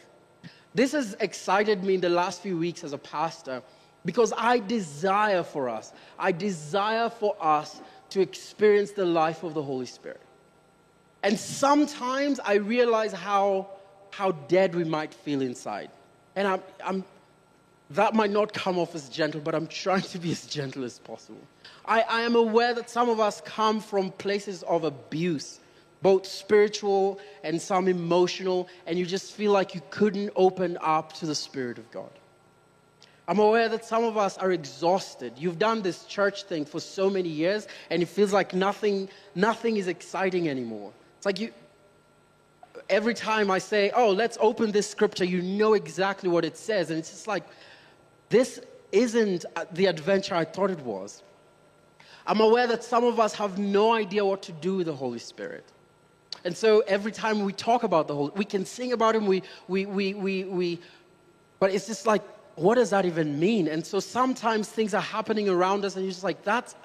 This 0.74 0.94
has 0.94 1.16
excited 1.20 1.84
me 1.84 1.94
in 1.94 2.02
the 2.02 2.10
last 2.10 2.42
few 2.42 2.58
weeks 2.58 2.84
as 2.84 2.94
a 2.94 2.98
pastor 2.98 3.62
because 4.06 4.34
I 4.36 4.58
desire 4.58 5.44
for 5.44 5.70
us, 5.70 5.94
I 6.18 6.32
desire 6.32 7.12
for 7.12 7.36
us 7.40 7.80
to 8.10 8.22
experience 8.22 8.90
the 8.90 9.06
life 9.06 9.44
of 9.44 9.54
the 9.54 9.62
Holy 9.62 9.86
Spirit. 9.86 10.22
And 11.22 11.40
sometimes 11.40 12.40
I 12.40 12.56
realize 12.56 13.14
how, 13.14 13.68
how 14.10 14.32
dead 14.32 14.74
we 14.74 14.84
might 14.84 15.14
feel 15.14 15.44
inside. 15.44 15.92
And 16.36 16.48
I'm, 16.48 16.64
I'm, 16.84 17.04
that 17.92 18.14
might 18.14 18.32
not 18.32 18.54
come 18.54 18.78
off 18.78 18.96
as 18.96 19.10
gentle, 19.10 19.42
but 19.42 19.54
I'm 19.54 19.68
trying 19.68 20.02
to 20.02 20.18
be 20.18 20.32
as 20.32 20.46
gentle 20.46 20.84
as 20.84 21.00
possible. 21.00 21.42
I, 21.86 22.02
I 22.02 22.22
am 22.22 22.36
aware 22.36 22.74
that 22.74 22.90
some 22.90 23.10
of 23.10 23.20
us 23.20 23.42
come 23.42 23.80
from 23.80 24.12
places 24.12 24.64
of 24.64 24.84
abuse, 24.84 25.60
both 26.02 26.26
spiritual 26.26 27.20
and 27.44 27.62
some 27.62 27.88
emotional, 27.88 28.68
and 28.88 28.98
you 28.98 29.06
just 29.06 29.34
feel 29.34 29.52
like 29.52 29.76
you 29.76 29.82
couldn't 29.92 30.32
open 30.36 30.78
up 30.82 31.14
to 31.14 31.26
the 31.26 31.36
Spirit 31.36 31.78
of 31.78 31.90
God. 31.92 32.10
I'm 33.28 33.40
aware 33.40 33.70
that 33.70 33.86
some 33.86 34.04
of 34.04 34.18
us 34.18 34.38
are 34.38 34.52
exhausted. 34.52 35.34
You've 35.38 35.58
done 35.58 35.82
this 35.82 36.06
church 36.06 36.44
thing 36.44 36.66
for 36.66 36.80
so 36.80 37.10
many 37.10 37.30
years, 37.30 37.68
and 37.90 38.02
it 38.02 38.08
feels 38.08 38.34
like 38.34 38.54
nothing, 38.54 39.10
nothing 39.34 39.78
is 39.78 39.88
exciting 39.88 40.48
anymore. 40.48 40.92
It's 41.18 41.26
like 41.26 41.40
you, 41.40 41.52
every 42.90 43.14
time 43.14 43.50
I 43.50 43.58
say, 43.58 43.92
oh, 43.96 44.12
let's 44.12 44.38
open 44.40 44.72
this 44.72 44.90
scripture, 44.90 45.26
you 45.26 45.42
know 45.42 45.74
exactly 45.74 46.30
what 46.30 46.46
it 46.46 46.58
says. 46.58 46.90
And 46.90 47.00
it's 47.00 47.10
just 47.10 47.28
like, 47.28 47.44
this 48.30 48.60
isn't 48.92 49.46
the 49.74 49.86
adventure 49.88 50.36
I 50.36 50.46
thought 50.46 50.72
it 50.72 50.80
was. 50.80 51.24
I'm 52.28 52.40
aware 52.40 52.66
that 52.68 52.84
some 52.84 53.04
of 53.04 53.20
us 53.20 53.34
have 53.36 53.60
no 53.60 53.94
idea 53.94 54.26
what 54.26 54.42
to 54.44 54.52
do 54.52 54.78
with 54.78 54.88
the 54.88 54.96
Holy 54.96 55.20
Spirit. 55.20 55.66
And 56.44 56.56
so 56.56 56.82
every 56.82 57.12
time 57.12 57.44
we 57.44 57.54
talk 57.54 57.84
about 57.84 58.08
the 58.08 58.16
Holy, 58.16 58.32
we 58.36 58.46
can 58.46 58.66
sing 58.66 58.94
about 58.94 59.16
Him, 59.16 59.28
we, 59.28 59.44
we, 59.68 59.86
we, 59.86 60.14
we, 60.14 60.44
we, 60.46 60.80
but 61.60 61.72
it's 61.72 61.88
just 61.88 62.06
like 62.08 62.22
what 62.56 62.76
does 62.76 62.90
that 62.92 63.06
even 63.06 63.40
mean? 63.40 63.68
And 63.68 63.86
so 63.86 64.00
sometimes 64.00 64.70
things 64.70 64.94
are 64.94 65.02
happening 65.02 65.50
around 65.50 65.84
us, 65.86 65.96
and 65.96 66.06
you're 66.06 66.12
just 66.12 66.24
like, 66.24 66.44
that's, 66.44 66.76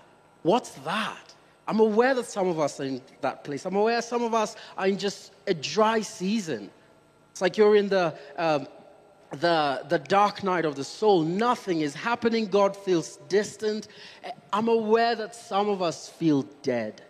what's 0.43 0.71
that? 0.85 1.35
I'm 1.69 1.79
aware 1.79 2.15
that 2.15 2.27
some 2.27 2.49
of 2.49 2.59
us 2.59 2.81
are 2.81 2.85
in 2.85 3.01
that 3.21 3.45
place. 3.45 3.65
I'm 3.65 3.77
aware 3.77 4.03
some 4.03 4.23
of 4.23 4.35
us 4.35 4.57
are 4.77 4.89
in 4.89 4.99
just 4.99 5.33
a 5.47 5.55
dry 5.55 6.01
season. 6.01 6.71
It's 7.31 7.41
like 7.41 7.57
you're 7.57 7.77
in 7.77 7.89
the, 7.89 8.15
um, 8.37 8.67
the, 9.33 9.85
the 9.89 9.99
dark 9.99 10.43
night 10.43 10.65
of 10.65 10.75
the 10.75 10.85
soul. 10.85 11.23
Nothing 11.23 11.83
is 11.83 11.95
happening. 11.95 12.47
God 12.47 12.77
feels 12.77 13.17
distant. 13.29 13.89
I'm 14.53 14.69
aware 14.69 15.15
that 15.15 15.35
some 15.35 15.69
of 15.69 15.83
us 15.83 16.09
feel 16.09 16.43
dead. 16.63 17.03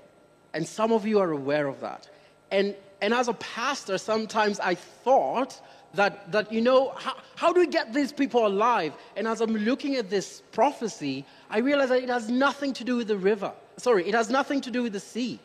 And 0.53 0.67
some 0.67 0.93
of 0.93 1.07
you 1.07 1.19
are 1.21 1.31
aware 1.31 1.67
of 1.67 1.81
that. 1.81 2.09
And, 2.51 2.75
and 3.01 3.15
as 3.15 3.29
a 3.29 3.35
pastor, 3.35 3.99
sometimes 3.99 4.61
I 4.61 4.75
thought 4.75 5.61
that, 5.95 6.31
that 6.33 6.53
you 6.53 6.61
know, 6.61 6.93
how, 6.97 7.17
how 7.37 7.53
do 7.53 7.61
we 7.61 7.67
get 7.67 7.93
these 7.93 8.13
people 8.13 8.47
alive? 8.47 8.93
And 9.17 9.27
as 9.27 9.41
I'm 9.41 9.55
looking 9.55 9.97
at 9.97 10.11
this 10.11 10.43
prophecy, 10.53 11.25
I 11.49 11.59
realize 11.59 11.89
that 11.89 12.03
it 12.03 12.09
has 12.09 12.29
nothing 12.29 12.73
to 12.75 12.85
do 12.85 12.97
with 12.97 13.09
the 13.09 13.17
river. 13.17 13.53
Sorry, 13.77 14.07
it 14.07 14.15
has 14.15 14.29
nothing 14.31 14.61
to 14.63 14.71
do 14.71 14.83
with 14.83 14.93
the 14.93 15.01
sea. 15.01 15.41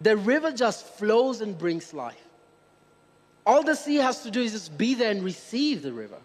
The 0.00 0.16
river 0.16 0.50
just 0.50 0.86
flows 0.86 1.40
and 1.40 1.56
brings 1.56 1.92
life. 1.92 2.25
All 3.46 3.62
the 3.62 3.76
sea 3.76 3.96
has 3.96 4.22
to 4.24 4.30
do 4.30 4.42
is 4.42 4.52
just 4.52 4.76
be 4.76 4.94
there 4.94 5.12
and 5.12 5.22
receive 5.22 5.80
the 5.82 5.92
river. 5.92 6.18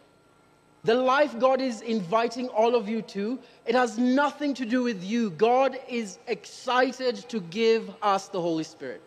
The 0.83 0.95
life 0.95 1.37
God 1.37 1.61
is 1.61 1.81
inviting 1.81 2.49
all 2.49 2.75
of 2.75 2.89
you 2.89 3.03
to, 3.03 3.37
it 3.67 3.75
has 3.75 3.99
nothing 3.99 4.55
to 4.55 4.65
do 4.65 4.81
with 4.81 5.03
you. 5.03 5.29
God 5.29 5.77
is 5.87 6.17
excited 6.25 7.17
to 7.29 7.39
give 7.39 7.91
us 8.01 8.29
the 8.29 8.41
Holy 8.41 8.63
Spirit. 8.63 9.03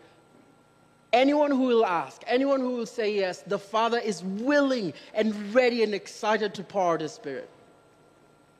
Anyone 1.11 1.51
who 1.51 1.63
will 1.63 1.85
ask, 1.85 2.23
anyone 2.27 2.61
who 2.61 2.71
will 2.71 2.85
say 2.85 3.13
yes, 3.13 3.41
the 3.41 3.59
Father 3.59 3.99
is 3.99 4.23
willing 4.23 4.93
and 5.13 5.53
ready 5.53 5.83
and 5.83 5.93
excited 5.93 6.53
to 6.53 6.63
pour 6.63 6.97
His 6.97 7.11
Spirit. 7.11 7.49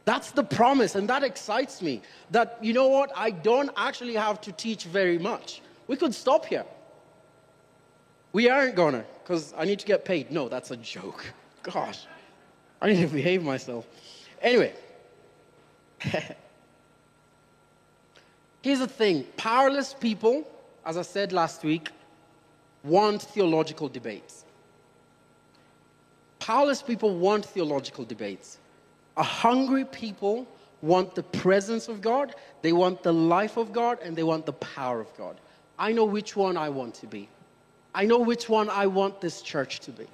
That's 0.04 0.32
the 0.32 0.44
promise, 0.44 0.96
and 0.96 1.10
that 1.10 1.24
excites 1.24 1.82
me. 1.82 2.02
That, 2.32 2.58
you 2.62 2.74
know 2.74 2.90
what, 2.90 3.12
I 3.16 3.32
don't 3.32 3.72
actually 3.78 4.16
have 4.16 4.42
to 4.42 4.52
teach 4.52 4.84
very 4.84 5.18
much. 5.18 5.62
We 5.88 5.96
could 5.96 6.14
stop 6.14 6.46
here. 6.46 6.66
We 8.36 8.50
aren't 8.50 8.76
gonna, 8.76 9.06
because 9.24 9.54
I 9.58 9.64
need 9.64 9.80
to 9.80 9.86
get 9.86 10.04
paid. 10.04 10.30
No, 10.30 10.50
that's 10.50 10.70
a 10.70 10.76
joke. 10.76 11.26
Gosh, 11.64 12.06
I 12.82 12.92
need 12.92 13.00
to 13.00 13.08
behave 13.08 13.42
myself. 13.42 13.88
Anyway, 14.42 14.74
here's 18.62 18.80
the 18.80 18.90
thing 18.90 19.26
powerless 19.38 19.94
people, 19.94 20.46
as 20.86 20.98
I 20.98 21.02
said 21.04 21.32
last 21.32 21.64
week, 21.64 21.92
want 22.84 23.22
theological 23.22 23.88
debates. 23.88 24.44
Powerless 26.40 26.82
people 26.82 27.16
want 27.16 27.46
theological 27.46 28.04
debates. 28.04 28.58
A 29.16 29.24
hungry 29.24 29.86
people 29.86 30.46
want 30.82 31.16
the 31.16 31.24
presence 31.24 31.88
of 31.88 32.02
God, 32.02 32.36
they 32.64 32.74
want 32.74 33.02
the 33.02 33.14
life 33.14 33.56
of 33.56 33.72
God, 33.72 33.98
and 34.04 34.14
they 34.14 34.24
want 34.24 34.46
the 34.46 34.52
power 34.52 35.00
of 35.00 35.16
God. 35.16 35.40
I 35.80 35.94
know 35.94 36.04
which 36.04 36.36
one 36.36 36.58
I 36.58 36.68
want 36.68 36.96
to 36.96 37.08
be. 37.08 37.30
I 37.96 38.06
know 38.06 38.20
which 38.20 38.50
one 38.50 38.70
I 38.70 38.88
want 38.88 39.22
this 39.22 39.42
church 39.42 39.80
to 39.82 39.92
be. 39.92 40.06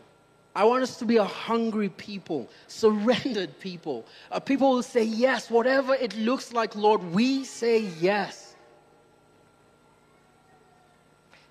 I 0.56 0.66
want 0.66 0.84
us 0.84 0.98
to 0.98 1.06
be 1.06 1.18
a 1.18 1.24
hungry 1.24 1.90
people, 1.90 2.48
surrendered 2.68 3.60
people, 3.60 4.06
a 4.30 4.40
people 4.40 4.76
who 4.76 4.84
say 4.84 5.04
yes, 5.04 5.50
whatever 5.50 5.96
it 5.96 6.16
looks 6.16 6.54
like, 6.54 6.76
Lord, 6.76 7.04
we 7.04 7.44
say 7.44 7.80
yes. 8.00 8.56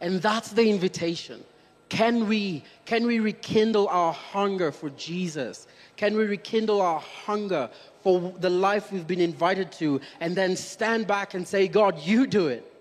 And 0.00 0.22
that's 0.22 0.52
the 0.52 0.70
invitation. 0.70 1.42
Can 1.88 2.28
we, 2.28 2.62
can 2.84 3.06
we 3.06 3.18
rekindle 3.18 3.88
our 3.88 4.12
hunger 4.12 4.70
for 4.70 4.90
Jesus? 4.90 5.66
Can 5.96 6.16
we 6.16 6.26
rekindle 6.26 6.80
our 6.80 7.00
hunger 7.00 7.68
for 8.02 8.32
the 8.38 8.50
life 8.50 8.92
we've 8.92 9.06
been 9.06 9.20
invited 9.20 9.72
to 9.72 10.00
and 10.20 10.36
then 10.36 10.54
stand 10.54 11.08
back 11.08 11.34
and 11.34 11.48
say, 11.48 11.66
God, 11.66 11.98
you 11.98 12.28
do 12.28 12.46
it, 12.46 12.72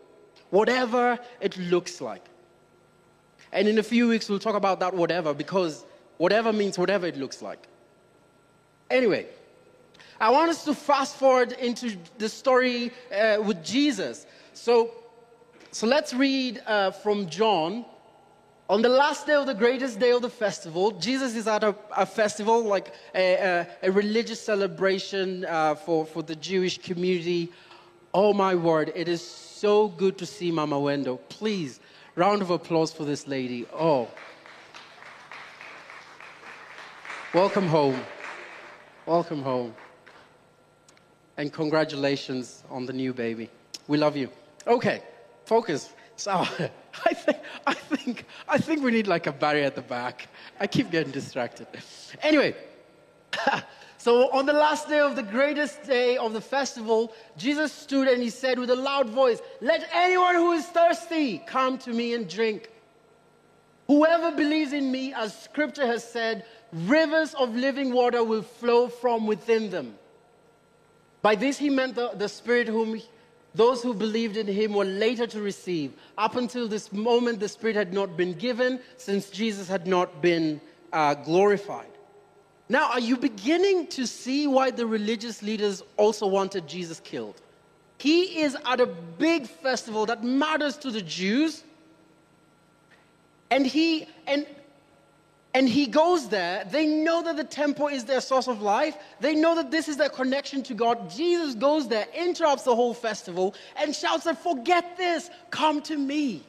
whatever 0.51 1.17
it 1.41 1.57
looks 1.57 1.99
like? 1.99 2.29
And 3.51 3.67
in 3.67 3.79
a 3.79 3.83
few 3.83 4.07
weeks, 4.07 4.29
we'll 4.29 4.39
talk 4.39 4.55
about 4.55 4.79
that 4.79 4.93
whatever 4.93 5.33
because 5.33 5.85
whatever 6.17 6.53
means 6.53 6.77
whatever 6.77 7.07
it 7.07 7.17
looks 7.17 7.41
like. 7.41 7.67
Anyway, 8.89 9.25
I 10.19 10.29
want 10.31 10.49
us 10.49 10.65
to 10.65 10.73
fast 10.73 11.15
forward 11.15 11.53
into 11.53 11.95
the 12.17 12.27
story 12.27 12.91
uh, 13.11 13.41
with 13.41 13.63
Jesus. 13.63 14.25
So, 14.53 14.91
so 15.71 15.87
let's 15.87 16.13
read 16.13 16.61
uh, 16.65 16.91
from 16.91 17.29
John. 17.29 17.85
On 18.69 18.83
the 18.83 18.89
last 18.89 19.25
day 19.25 19.33
of 19.33 19.47
the 19.47 19.53
greatest 19.53 19.99
day 19.99 20.11
of 20.11 20.21
the 20.21 20.29
festival, 20.29 20.91
Jesus 20.91 21.35
is 21.35 21.47
at 21.47 21.63
a, 21.63 21.73
a 21.95 22.05
festival, 22.05 22.63
like 22.63 22.93
a, 23.15 23.33
a, 23.33 23.67
a 23.83 23.91
religious 23.91 24.39
celebration 24.39 25.45
uh, 25.45 25.73
for, 25.73 26.05
for 26.05 26.21
the 26.21 26.35
Jewish 26.35 26.77
community. 26.77 27.51
Oh 28.13 28.33
my 28.33 28.53
word, 28.53 28.91
it 28.95 29.07
is 29.07 29.25
so 29.25 29.87
good 29.87 30.17
to 30.19 30.25
see 30.25 30.51
Mama 30.51 30.75
Wendo. 30.75 31.19
Please, 31.29 31.79
round 32.19 32.41
of 32.41 32.49
applause 32.49 32.93
for 32.93 33.05
this 33.05 33.27
lady. 33.27 33.65
Oh. 33.73 34.07
Welcome 37.33 37.67
home. 37.67 37.99
Welcome 39.05 39.41
home. 39.41 39.73
And 41.37 41.53
congratulations 41.53 42.63
on 42.69 42.85
the 42.85 42.93
new 42.93 43.13
baby. 43.13 43.49
We 43.87 43.97
love 43.97 44.17
you. 44.17 44.29
Okay 44.67 45.01
focus. 45.49 45.89
So 46.15 46.31
I 47.11 47.13
think, 47.13 47.37
I 47.65 47.73
think, 47.73 48.25
I 48.47 48.57
think 48.59 48.83
we 48.83 48.91
need 48.91 49.07
like 49.07 49.25
a 49.25 49.31
barrier 49.31 49.65
at 49.65 49.75
the 49.75 49.81
back. 49.81 50.27
I 50.59 50.67
keep 50.67 50.91
getting 50.91 51.11
distracted. 51.11 51.67
Anyway, 52.21 52.55
so 53.99 54.31
on 54.31 54.45
the 54.45 54.53
last 54.53 54.87
day 54.87 55.01
of 55.01 55.17
the 55.17 55.23
greatest 55.23 55.83
day 55.83 56.15
of 56.15 56.31
the 56.31 56.39
festival, 56.39 57.11
Jesus 57.37 57.73
stood 57.73 58.07
and 58.07 58.23
he 58.23 58.29
said 58.29 58.57
with 58.57 58.69
a 58.69 58.75
loud 58.75 59.09
voice, 59.09 59.41
Let 59.59 59.87
anyone 59.93 60.35
who 60.35 60.53
is 60.53 60.65
thirsty 60.65 61.39
come 61.45 61.77
to 61.79 61.91
me 61.91 62.13
and 62.13 62.27
drink. 62.27 62.69
Whoever 63.87 64.31
believes 64.31 64.71
in 64.71 64.89
me, 64.89 65.13
as 65.13 65.37
scripture 65.37 65.85
has 65.85 66.09
said, 66.09 66.45
rivers 66.71 67.33
of 67.33 67.53
living 67.53 67.91
water 67.91 68.23
will 68.23 68.41
flow 68.41 68.87
from 68.87 69.27
within 69.27 69.69
them. 69.69 69.95
By 71.21 71.35
this 71.35 71.57
he 71.57 71.69
meant 71.69 71.95
the, 71.95 72.11
the 72.15 72.29
Spirit 72.29 72.69
whom 72.69 73.01
Those 73.53 73.83
who 73.83 73.93
believed 73.93 74.37
in 74.37 74.47
him 74.47 74.75
were 74.75 74.85
later 74.85 75.27
to 75.27 75.41
receive. 75.41 75.91
Up 76.17 76.37
until 76.37 76.69
this 76.69 76.93
moment, 76.93 77.41
the 77.41 77.49
Spirit 77.49 77.75
had 77.75 77.91
not 77.93 78.15
been 78.15 78.33
given 78.33 78.79
since 78.95 79.29
Jesus 79.29 79.67
had 79.67 79.87
not 79.87 80.21
been 80.21 80.61
uh, 80.93 81.15
glorified. 81.15 81.98
Now, 82.69 82.91
are 82.91 82.99
you 82.99 83.17
beginning 83.17 83.87
to 83.87 84.05
see 84.05 84.45
why 84.45 84.69
the 84.69 84.85
religious 84.85 85.41
leaders 85.41 85.81
also 85.97 86.27
wanted 86.27 86.67
Jesus 86.67 86.99
killed? 86.99 87.41
He 87.97 88.41
is 88.41 88.55
at 88.65 88.79
a 88.79 88.85
big 88.85 89.47
festival 89.47 90.05
that 90.05 90.23
matters 90.23 90.77
to 90.77 90.91
the 90.91 91.01
Jews. 91.01 91.63
And 93.49 93.65
he 93.65 94.07
and 94.27 94.45
and 95.55 95.67
he 95.67 95.87
goes 95.87 96.29
there. 96.29 96.63
They 96.65 96.85
know 96.85 97.23
that 97.23 97.35
the 97.35 97.43
temple 97.43 97.87
is 97.87 98.05
their 98.05 98.21
source 98.21 98.47
of 98.47 98.61
life. 98.61 98.95
They 99.19 99.33
know 99.33 99.55
that 99.55 99.71
this 99.71 99.87
is 99.87 99.97
their 99.97 100.09
connection 100.09 100.61
to 100.63 100.75
God. 100.75 101.09
Jesus 101.09 101.55
goes 101.55 101.87
there, 101.87 102.05
interrupts 102.15 102.63
the 102.63 102.75
whole 102.75 102.93
festival, 102.93 103.55
and 103.75 103.95
shouts 103.95 104.27
out, 104.27 104.41
Forget 104.41 104.95
this, 104.95 105.31
come 105.49 105.81
to 105.83 105.97
me. 105.97 106.43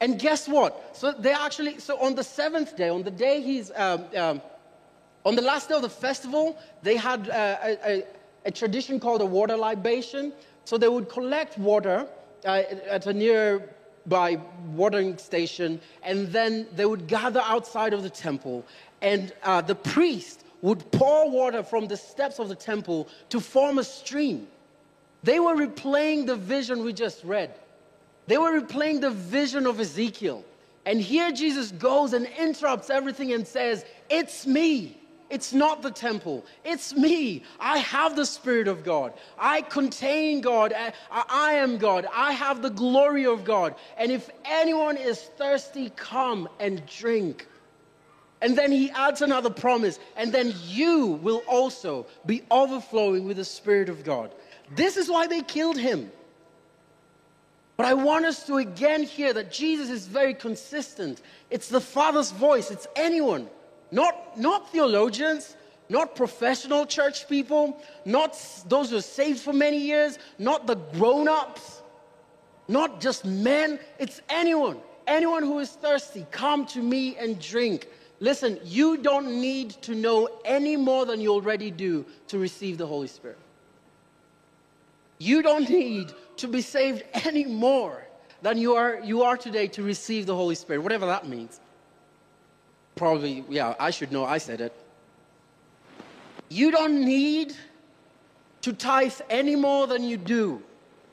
And 0.00 0.18
guess 0.18 0.48
what? 0.48 0.96
So 0.96 1.12
they 1.12 1.32
actually, 1.32 1.78
so 1.78 1.98
on 2.00 2.14
the 2.14 2.24
seventh 2.24 2.76
day, 2.76 2.88
on 2.88 3.02
the 3.02 3.10
day 3.10 3.42
he's, 3.42 3.70
um, 3.76 4.04
um, 4.16 4.42
on 5.26 5.34
the 5.34 5.42
last 5.42 5.68
day 5.68 5.74
of 5.74 5.82
the 5.82 5.88
festival, 5.88 6.56
they 6.82 6.96
had 6.96 7.28
uh, 7.28 7.56
a, 7.60 7.78
a, 7.84 8.04
a, 8.44 8.50
tradition 8.52 9.00
called 9.00 9.20
a 9.20 9.26
water 9.26 9.56
libation. 9.56 10.32
So 10.64 10.78
they 10.78 10.88
would 10.88 11.08
collect 11.08 11.58
water 11.58 12.06
uh, 12.44 12.62
at 12.88 13.06
a 13.06 13.12
nearby 13.12 14.38
watering 14.72 15.18
station, 15.18 15.80
and 16.04 16.28
then 16.28 16.68
they 16.76 16.86
would 16.86 17.08
gather 17.08 17.40
outside 17.44 17.92
of 17.92 18.04
the 18.04 18.10
temple, 18.10 18.64
and 19.02 19.32
uh, 19.42 19.62
the 19.62 19.74
priest 19.74 20.44
would 20.62 20.90
pour 20.92 21.28
water 21.28 21.64
from 21.64 21.88
the 21.88 21.96
steps 21.96 22.38
of 22.38 22.48
the 22.48 22.54
temple 22.54 23.08
to 23.30 23.40
form 23.40 23.78
a 23.78 23.84
stream. 23.84 24.46
They 25.24 25.40
were 25.40 25.56
replaying 25.56 26.26
the 26.26 26.36
vision 26.36 26.84
we 26.84 26.92
just 26.92 27.24
read. 27.24 27.52
They 28.28 28.38
were 28.38 28.60
replaying 28.60 29.00
the 29.00 29.10
vision 29.10 29.66
of 29.66 29.80
Ezekiel. 29.80 30.44
And 30.84 31.00
here 31.00 31.32
Jesus 31.32 31.72
goes 31.72 32.12
and 32.12 32.28
interrupts 32.38 32.90
everything 32.90 33.32
and 33.32 33.44
says, 33.44 33.84
It's 34.08 34.46
me. 34.46 35.00
It's 35.28 35.52
not 35.52 35.82
the 35.82 35.90
temple. 35.90 36.44
It's 36.64 36.94
me. 36.94 37.42
I 37.58 37.78
have 37.78 38.14
the 38.14 38.24
Spirit 38.24 38.68
of 38.68 38.84
God. 38.84 39.12
I 39.38 39.62
contain 39.62 40.40
God. 40.40 40.72
I, 41.10 41.52
am 41.54 41.78
God. 41.78 42.06
I 42.12 42.32
have 42.32 42.62
the 42.62 42.70
glory 42.70 43.26
of 43.26 43.44
God. 43.44 43.74
And 43.96 44.12
if 44.12 44.30
anyone 44.44 44.96
is 44.96 45.20
thirsty, 45.20 45.90
come 45.96 46.48
and 46.60 46.84
drink. 46.86 47.48
And 48.40 48.56
then 48.56 48.70
he 48.70 48.90
adds 48.90 49.20
another 49.20 49.50
promise. 49.50 49.98
And 50.16 50.32
then 50.32 50.54
you 50.64 51.18
will 51.22 51.42
also 51.48 52.06
be 52.24 52.42
overflowing 52.50 53.26
with 53.26 53.38
the 53.38 53.44
Spirit 53.44 53.88
of 53.88 54.04
God. 54.04 54.30
This 54.76 54.96
is 54.96 55.10
why 55.10 55.26
they 55.26 55.42
killed 55.42 55.78
him. 55.78 56.12
But 57.76 57.86
I 57.86 57.94
want 57.94 58.24
us 58.24 58.46
to 58.46 58.56
again 58.56 59.02
hear 59.02 59.32
that 59.32 59.52
Jesus 59.52 59.90
is 59.90 60.06
very 60.06 60.34
consistent. 60.34 61.20
It's 61.50 61.68
the 61.68 61.80
Father's 61.80 62.30
voice, 62.30 62.70
it's 62.70 62.86
anyone. 62.96 63.48
Not, 63.90 64.38
not 64.38 64.70
theologians, 64.70 65.56
not 65.88 66.16
professional 66.16 66.86
church 66.86 67.28
people, 67.28 67.80
not 68.04 68.36
those 68.68 68.90
who 68.90 68.96
are 68.96 69.02
saved 69.02 69.40
for 69.40 69.52
many 69.52 69.78
years, 69.78 70.18
not 70.38 70.66
the 70.66 70.74
grown 70.74 71.28
ups, 71.28 71.82
not 72.68 73.00
just 73.00 73.24
men. 73.24 73.78
It's 73.98 74.20
anyone. 74.28 74.80
Anyone 75.06 75.44
who 75.44 75.60
is 75.60 75.70
thirsty, 75.70 76.26
come 76.32 76.66
to 76.66 76.82
me 76.82 77.16
and 77.16 77.40
drink. 77.40 77.86
Listen, 78.18 78.58
you 78.64 78.96
don't 78.96 79.40
need 79.40 79.70
to 79.82 79.94
know 79.94 80.28
any 80.44 80.76
more 80.76 81.06
than 81.06 81.20
you 81.20 81.32
already 81.32 81.70
do 81.70 82.04
to 82.28 82.38
receive 82.38 82.78
the 82.78 82.86
Holy 82.86 83.06
Spirit. 83.06 83.38
You 85.18 85.42
don't 85.42 85.68
need 85.70 86.12
to 86.38 86.48
be 86.48 86.60
saved 86.60 87.04
any 87.14 87.44
more 87.44 88.04
than 88.42 88.58
you 88.58 88.74
are, 88.74 89.00
you 89.00 89.22
are 89.22 89.36
today 89.36 89.68
to 89.68 89.82
receive 89.82 90.26
the 90.26 90.34
Holy 90.34 90.56
Spirit, 90.56 90.82
whatever 90.82 91.06
that 91.06 91.28
means 91.28 91.60
probably, 92.96 93.44
yeah, 93.48 93.74
I 93.78 93.90
should 93.90 94.10
know, 94.10 94.24
I 94.24 94.38
said 94.38 94.60
it. 94.60 94.72
You 96.48 96.70
don't 96.70 97.04
need 97.04 97.54
to 98.62 98.72
tithe 98.72 99.20
any 99.28 99.54
more 99.54 99.86
than 99.86 100.02
you 100.02 100.16
do 100.16 100.62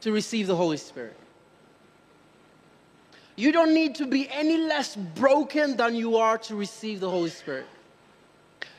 to 0.02 0.12
receive 0.12 0.48
the 0.48 0.56
Holy 0.56 0.78
Spirit. 0.78 1.16
You 3.36 3.52
don't 3.52 3.74
need 3.74 3.96
to 3.96 4.08
be 4.08 4.30
any 4.30 4.58
less 4.58 4.96
broken 4.96 5.76
than 5.76 5.96
you 5.96 6.18
are 6.18 6.38
to 6.40 6.56
receive 6.56 7.00
the 7.00 7.10
Holy 7.10 7.30
Spirit. 7.30 7.66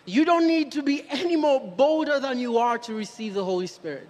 You 0.06 0.24
don't 0.24 0.46
need 0.46 0.72
to 0.72 0.82
be 0.82 1.04
any 1.10 1.36
more 1.36 1.60
bolder 1.60 2.20
than 2.20 2.38
you 2.38 2.58
are 2.58 2.78
to 2.78 2.94
receive 2.94 3.34
the 3.34 3.44
Holy 3.44 3.66
Spirit. 3.66 4.06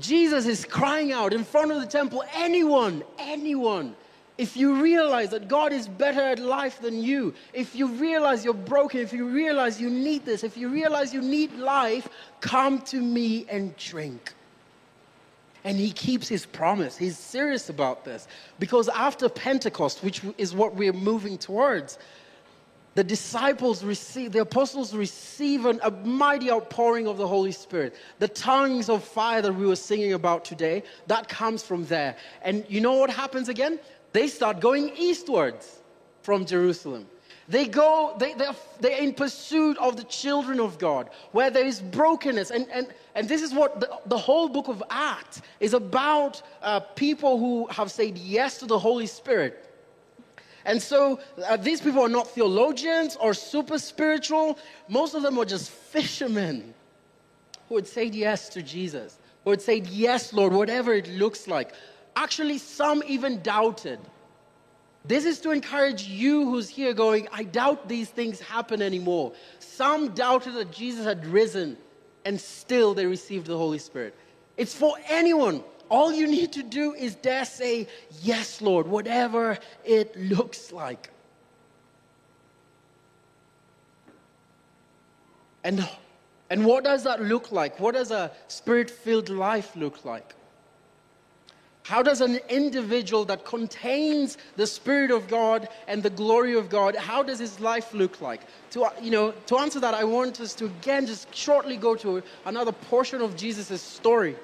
Jesus 0.00 0.46
is 0.46 0.64
crying 0.64 1.12
out 1.12 1.32
in 1.32 1.44
front 1.44 1.70
of 1.70 1.80
the 1.80 1.86
temple 1.86 2.24
anyone, 2.34 3.04
anyone 3.18 3.94
if 4.36 4.56
you 4.56 4.82
realize 4.82 5.30
that 5.30 5.46
God 5.46 5.72
is 5.72 5.86
better 5.86 6.20
at 6.20 6.40
life 6.40 6.80
than 6.80 7.00
you, 7.02 7.34
if 7.52 7.74
you 7.74 7.86
realize 7.86 8.44
you're 8.44 8.52
broken, 8.52 9.00
if 9.00 9.12
you 9.12 9.28
realize 9.28 9.80
you 9.80 9.88
need 9.88 10.24
this, 10.24 10.42
if 10.42 10.56
you 10.56 10.68
realize 10.68 11.14
you 11.14 11.22
need 11.22 11.52
life, 11.54 12.08
come 12.40 12.80
to 12.82 13.00
me 13.00 13.46
and 13.48 13.76
drink. 13.76 14.32
And 15.62 15.78
he 15.78 15.92
keeps 15.92 16.28
his 16.28 16.44
promise. 16.44 16.96
He's 16.96 17.16
serious 17.16 17.68
about 17.70 18.04
this. 18.04 18.26
Because 18.58 18.88
after 18.88 19.28
Pentecost, 19.28 20.02
which 20.02 20.20
is 20.36 20.52
what 20.52 20.74
we're 20.74 20.92
moving 20.92 21.38
towards, 21.38 21.98
the 22.94 23.04
disciples 23.04 23.82
receive, 23.82 24.32
the 24.32 24.42
apostles 24.42 24.94
receive 24.94 25.66
an, 25.66 25.80
a 25.82 25.90
mighty 25.90 26.50
outpouring 26.50 27.08
of 27.08 27.18
the 27.18 27.26
Holy 27.26 27.50
Spirit. 27.50 27.94
The 28.20 28.28
tongues 28.28 28.88
of 28.88 29.02
fire 29.02 29.42
that 29.42 29.52
we 29.52 29.66
were 29.66 29.76
singing 29.76 30.12
about 30.12 30.44
today, 30.44 30.84
that 31.08 31.28
comes 31.28 31.62
from 31.62 31.86
there. 31.86 32.16
And 32.42 32.64
you 32.68 32.80
know 32.80 32.92
what 32.92 33.10
happens 33.10 33.48
again? 33.48 33.80
They 34.14 34.28
start 34.28 34.60
going 34.60 34.92
eastwards 34.96 35.82
from 36.22 36.46
Jerusalem. 36.46 37.06
They 37.48 37.66
go, 37.66 38.14
they, 38.18 38.32
they're, 38.34 38.54
they're 38.80 39.02
in 39.02 39.12
pursuit 39.12 39.76
of 39.78 39.96
the 39.96 40.04
children 40.04 40.60
of 40.60 40.78
God, 40.78 41.10
where 41.32 41.50
there 41.50 41.66
is 41.66 41.80
brokenness. 41.80 42.52
And, 42.52 42.66
and, 42.72 42.86
and 43.16 43.28
this 43.28 43.42
is 43.42 43.52
what 43.52 43.80
the, 43.80 43.90
the 44.06 44.16
whole 44.16 44.48
book 44.48 44.68
of 44.68 44.84
Acts 44.88 45.42
is 45.58 45.74
about 45.74 46.40
uh, 46.62 46.78
people 46.78 47.38
who 47.40 47.66
have 47.66 47.90
said 47.90 48.16
yes 48.16 48.58
to 48.58 48.66
the 48.66 48.78
Holy 48.78 49.08
Spirit. 49.08 49.68
And 50.64 50.80
so 50.80 51.18
uh, 51.44 51.56
these 51.56 51.80
people 51.80 52.00
are 52.00 52.08
not 52.08 52.28
theologians 52.28 53.16
or 53.16 53.34
super 53.34 53.80
spiritual. 53.80 54.58
Most 54.88 55.14
of 55.14 55.22
them 55.22 55.34
were 55.34 55.44
just 55.44 55.70
fishermen 55.70 56.72
who 57.68 57.74
had 57.74 57.88
said 57.88 58.14
yes 58.14 58.48
to 58.50 58.62
Jesus, 58.62 59.18
who 59.42 59.50
had 59.50 59.60
said, 59.60 59.88
Yes, 59.88 60.32
Lord, 60.32 60.52
whatever 60.52 60.94
it 60.94 61.08
looks 61.08 61.48
like. 61.48 61.74
Actually, 62.16 62.58
some 62.58 63.02
even 63.06 63.42
doubted. 63.42 63.98
This 65.04 65.24
is 65.26 65.40
to 65.40 65.50
encourage 65.50 66.04
you 66.04 66.48
who's 66.48 66.68
here 66.68 66.94
going, 66.94 67.28
I 67.32 67.44
doubt 67.44 67.88
these 67.88 68.08
things 68.08 68.40
happen 68.40 68.80
anymore. 68.80 69.32
Some 69.58 70.14
doubted 70.14 70.54
that 70.54 70.70
Jesus 70.70 71.04
had 71.04 71.26
risen, 71.26 71.76
and 72.24 72.40
still 72.40 72.94
they 72.94 73.04
received 73.04 73.46
the 73.46 73.58
Holy 73.58 73.78
Spirit. 73.78 74.14
It's 74.56 74.74
for 74.74 74.96
anyone. 75.08 75.62
All 75.90 76.12
you 76.12 76.26
need 76.26 76.52
to 76.54 76.62
do 76.62 76.94
is 76.94 77.14
dare 77.16 77.44
say, 77.44 77.86
Yes, 78.22 78.62
Lord, 78.62 78.86
whatever 78.86 79.58
it 79.84 80.16
looks 80.16 80.72
like. 80.72 81.10
And, 85.64 85.86
and 86.50 86.64
what 86.64 86.84
does 86.84 87.04
that 87.04 87.22
look 87.22 87.52
like? 87.52 87.80
What 87.80 87.94
does 87.94 88.10
a 88.10 88.30
spirit 88.48 88.90
filled 88.90 89.28
life 89.28 89.74
look 89.76 90.04
like? 90.04 90.34
How 91.84 92.02
does 92.02 92.22
an 92.22 92.38
individual 92.48 93.26
that 93.26 93.44
contains 93.44 94.38
the 94.56 94.66
Spirit 94.66 95.10
of 95.10 95.28
God 95.28 95.68
and 95.86 96.02
the 96.02 96.08
glory 96.08 96.54
of 96.54 96.70
God, 96.70 96.96
how 96.96 97.22
does 97.22 97.38
his 97.38 97.60
life 97.60 97.92
look 97.92 98.22
like? 98.22 98.40
To, 98.70 98.90
you 99.02 99.10
know, 99.10 99.32
to 99.46 99.58
answer 99.58 99.80
that, 99.80 99.92
I 99.92 100.02
want 100.04 100.40
us 100.40 100.54
to 100.54 100.64
again 100.64 101.06
just 101.06 101.32
shortly 101.34 101.76
go 101.76 101.94
to 101.96 102.22
another 102.46 102.72
portion 102.72 103.20
of 103.20 103.36
Jesus' 103.36 103.82
story. 103.82 104.34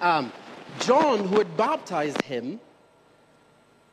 Um, 0.00 0.30
John, 0.80 1.26
who 1.26 1.38
had 1.38 1.56
baptized 1.56 2.20
him, 2.20 2.60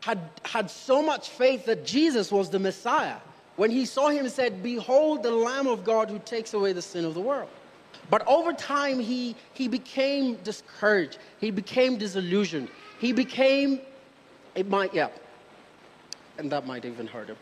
had, 0.02 0.20
had 0.44 0.70
so 0.70 1.02
much 1.02 1.30
faith 1.30 1.66
that 1.68 1.86
Jesus 1.86 2.34
was 2.34 2.50
the 2.50 2.60
Messiah. 2.60 3.16
When 3.56 3.72
he 3.72 3.86
saw 3.86 4.10
him, 4.10 4.26
he 4.26 4.30
said, 4.30 4.62
Behold 4.62 5.24
the 5.24 5.32
Lamb 5.32 5.68
of 5.68 5.86
God 5.86 6.10
who 6.10 6.20
takes 6.20 6.54
away 6.54 6.74
the 6.74 6.82
sin 6.82 7.06
of 7.06 7.14
the 7.14 7.22
world. 7.22 7.50
But 8.10 8.26
over 8.28 8.54
time, 8.54 9.00
he, 9.00 9.36
he 9.54 9.68
became 9.68 10.36
discouraged. 10.38 11.18
He 11.40 11.52
became 11.52 11.98
disillusioned. 11.98 12.70
He 13.00 13.12
became, 13.12 13.82
it 14.54 14.70
might, 14.70 14.94
yeah, 14.94 15.10
and 16.38 16.52
that 16.52 16.66
might 16.66 16.86
even 16.86 17.08
hurt 17.08 17.28
him. 17.28 17.38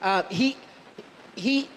Uh, 0.00 0.22
he, 0.24 0.56
he, 1.34 1.68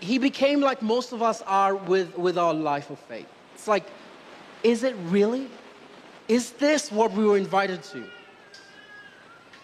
he 0.00 0.18
became 0.18 0.60
like 0.60 0.82
most 0.82 1.12
of 1.12 1.22
us 1.22 1.42
are 1.42 1.74
with, 1.74 2.16
with 2.18 2.36
our 2.36 2.52
life 2.52 2.90
of 2.90 2.98
faith. 2.98 3.28
It's 3.54 3.68
like, 3.68 3.86
is 4.62 4.82
it 4.82 4.94
really? 5.06 5.48
Is 6.28 6.52
this 6.52 6.92
what 6.92 7.12
we 7.12 7.24
were 7.24 7.36
invited 7.36 7.82
to? 7.84 8.04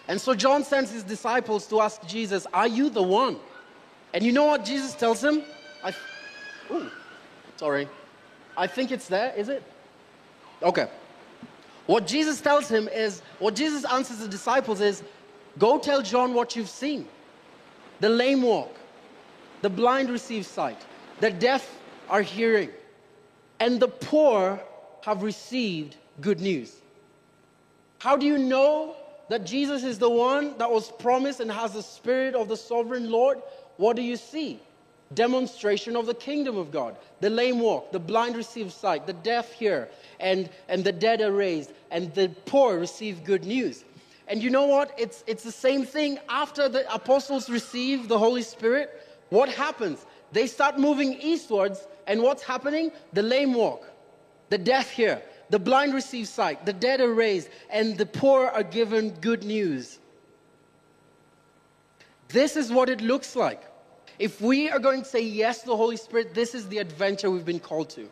And 0.07 0.19
so 0.19 0.33
John 0.33 0.63
sends 0.63 0.91
his 0.91 1.03
disciples 1.03 1.67
to 1.67 1.81
ask 1.81 2.05
Jesus, 2.07 2.47
Are 2.53 2.67
you 2.67 2.89
the 2.89 3.01
one? 3.01 3.37
And 4.13 4.23
you 4.23 4.31
know 4.31 4.45
what 4.45 4.63
Jesus 4.63 4.93
tells 4.93 5.23
him? 5.23 5.43
I, 5.83 5.93
ooh, 6.71 6.89
Sorry. 7.57 7.89
I 8.55 8.67
think 8.67 8.91
it's 8.91 9.07
there, 9.07 9.33
is 9.35 9.49
it? 9.49 9.63
Okay. 10.63 10.87
What 11.85 12.07
Jesus 12.07 12.41
tells 12.41 12.69
him 12.69 12.87
is, 12.87 13.21
what 13.39 13.55
Jesus 13.55 13.85
answers 13.85 14.19
the 14.19 14.27
disciples 14.27 14.81
is, 14.81 15.03
go 15.57 15.77
tell 15.79 16.01
John 16.01 16.33
what 16.33 16.55
you've 16.55 16.69
seen. 16.69 17.07
The 17.99 18.09
lame 18.09 18.41
walk, 18.41 18.75
the 19.61 19.69
blind 19.69 20.09
receive 20.09 20.45
sight, 20.45 20.77
the 21.19 21.31
deaf 21.31 21.79
are 22.09 22.21
hearing, 22.21 22.69
and 23.59 23.79
the 23.79 23.87
poor 23.87 24.59
have 25.01 25.23
received 25.23 25.95
good 26.21 26.39
news. 26.39 26.75
How 27.99 28.15
do 28.15 28.25
you 28.25 28.37
know 28.37 28.95
that 29.29 29.45
Jesus 29.45 29.83
is 29.83 29.97
the 29.97 30.09
one 30.09 30.57
that 30.57 30.69
was 30.69 30.91
promised 30.91 31.39
and 31.39 31.51
has 31.51 31.73
the 31.73 31.81
spirit 31.81 32.35
of 32.35 32.47
the 32.47 32.57
sovereign 32.57 33.09
Lord? 33.09 33.41
What 33.77 33.95
do 33.95 34.01
you 34.01 34.15
see? 34.15 34.59
Demonstration 35.13 35.95
of 35.95 36.05
the 36.05 36.13
kingdom 36.13 36.57
of 36.57 36.71
God. 36.71 36.97
The 37.21 37.29
lame 37.29 37.59
walk, 37.59 37.91
the 37.91 37.99
blind 37.99 38.35
receive 38.35 38.73
sight, 38.73 39.07
the 39.07 39.13
deaf 39.13 39.53
hear, 39.53 39.89
and, 40.19 40.49
and 40.67 40.83
the 40.83 40.91
dead 40.91 41.21
are 41.21 41.31
raised, 41.31 41.71
and 41.91 42.13
the 42.13 42.29
poor 42.45 42.77
receive 42.77 43.23
good 43.23 43.45
news. 43.45 43.85
And 44.27 44.43
you 44.43 44.49
know 44.49 44.65
what? 44.65 44.93
It's, 44.97 45.23
it's 45.25 45.43
the 45.43 45.51
same 45.51 45.85
thing 45.85 46.19
after 46.27 46.67
the 46.67 46.93
apostles 46.93 47.49
receive 47.49 48.09
the 48.09 48.19
Holy 48.19 48.41
Spirit. 48.41 49.01
What 49.29 49.49
happens? 49.49 50.05
They 50.33 50.47
start 50.47 50.77
moving 50.77 51.13
eastwards, 51.21 51.87
and 52.05 52.21
what's 52.21 52.43
happening? 52.43 52.91
The 53.13 53.23
lame 53.23 53.53
walk, 53.53 53.89
the 54.49 54.57
deaf 54.57 54.91
hear, 54.91 55.21
the 55.49 55.59
blind 55.59 55.93
receive 55.93 56.27
sight, 56.27 56.65
the 56.65 56.73
dead 56.73 56.99
are 56.99 57.13
raised, 57.13 57.49
and 57.69 57.97
the 57.97 58.05
poor 58.05 58.47
are 58.47 58.63
given 58.63 59.11
good 59.21 59.43
news. 59.43 59.99
This 62.27 62.57
is 62.57 62.71
what 62.71 62.89
it 62.89 62.99
looks 62.99 63.35
like. 63.37 63.63
If 64.19 64.41
we 64.41 64.69
are 64.69 64.79
going 64.79 65.03
to 65.03 65.07
say 65.07 65.21
yes 65.21 65.61
to 65.61 65.67
the 65.67 65.77
Holy 65.77 65.97
Spirit, 65.97 66.33
this 66.33 66.55
is 66.55 66.67
the 66.67 66.79
adventure 66.79 67.29
we've 67.29 67.45
been 67.45 67.59
called 67.59 67.89
to. 67.91 68.09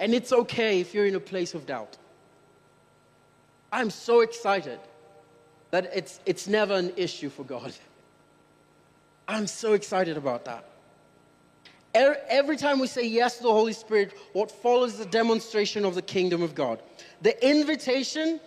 And 0.00 0.14
it's 0.14 0.32
okay 0.32 0.80
if 0.80 0.94
you're 0.94 1.06
in 1.06 1.14
a 1.14 1.20
place 1.20 1.54
of 1.54 1.66
doubt. 1.66 1.96
I'm 3.70 3.90
so 3.90 4.20
excited 4.20 4.80
that 5.70 5.90
it's, 5.94 6.20
it's 6.26 6.46
never 6.46 6.74
an 6.74 6.92
issue 6.96 7.30
for 7.30 7.44
God. 7.44 7.72
I'm 9.28 9.46
so 9.46 9.74
excited 9.74 10.16
about 10.16 10.44
that. 10.44 10.64
Every 11.94 12.56
time 12.56 12.78
we 12.78 12.86
say 12.86 13.06
yes 13.06 13.36
to 13.36 13.42
the 13.42 13.52
Holy 13.52 13.74
Spirit, 13.74 14.14
what 14.32 14.50
follows 14.50 14.94
is 14.94 15.00
a 15.00 15.06
demonstration 15.06 15.84
of 15.84 15.94
the 15.94 16.02
kingdom 16.02 16.42
of 16.42 16.54
God. 16.54 16.82
The 17.20 17.46
invitation 17.46 18.40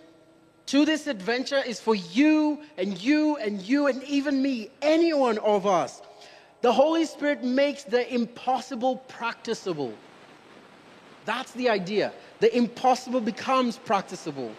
to 0.66 0.84
this 0.84 1.06
adventure 1.06 1.62
is 1.64 1.78
for 1.78 1.94
you 1.94 2.60
and 2.76 3.00
you 3.00 3.36
and 3.36 3.62
you 3.62 3.86
and 3.86 4.02
even 4.04 4.42
me, 4.42 4.70
any 4.82 5.14
one 5.14 5.38
of 5.38 5.64
us. 5.64 6.02
The 6.62 6.72
Holy 6.72 7.04
Spirit 7.04 7.44
makes 7.44 7.84
the 7.84 8.12
impossible 8.12 8.96
practicable. 9.08 9.94
That's 11.24 11.52
the 11.52 11.68
idea. 11.68 12.12
The 12.40 12.56
impossible 12.56 13.20
becomes 13.20 13.78
practicable. 13.78 14.52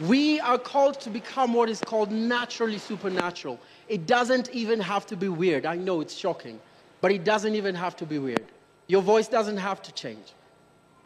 We 0.00 0.38
are 0.40 0.58
called 0.58 1.00
to 1.00 1.10
become 1.10 1.54
what 1.54 1.68
is 1.68 1.80
called 1.80 2.12
naturally 2.12 2.78
supernatural. 2.78 3.58
It 3.88 4.06
doesn't 4.06 4.50
even 4.50 4.80
have 4.80 5.06
to 5.06 5.16
be 5.16 5.28
weird. 5.28 5.66
I 5.66 5.76
know 5.76 6.00
it's 6.00 6.14
shocking. 6.14 6.60
But 7.00 7.12
it 7.12 7.24
doesn't 7.24 7.54
even 7.54 7.74
have 7.74 7.96
to 7.96 8.06
be 8.06 8.18
weird. 8.18 8.44
Your 8.86 9.02
voice 9.02 9.28
doesn't 9.28 9.56
have 9.56 9.82
to 9.82 9.92
change. 9.92 10.32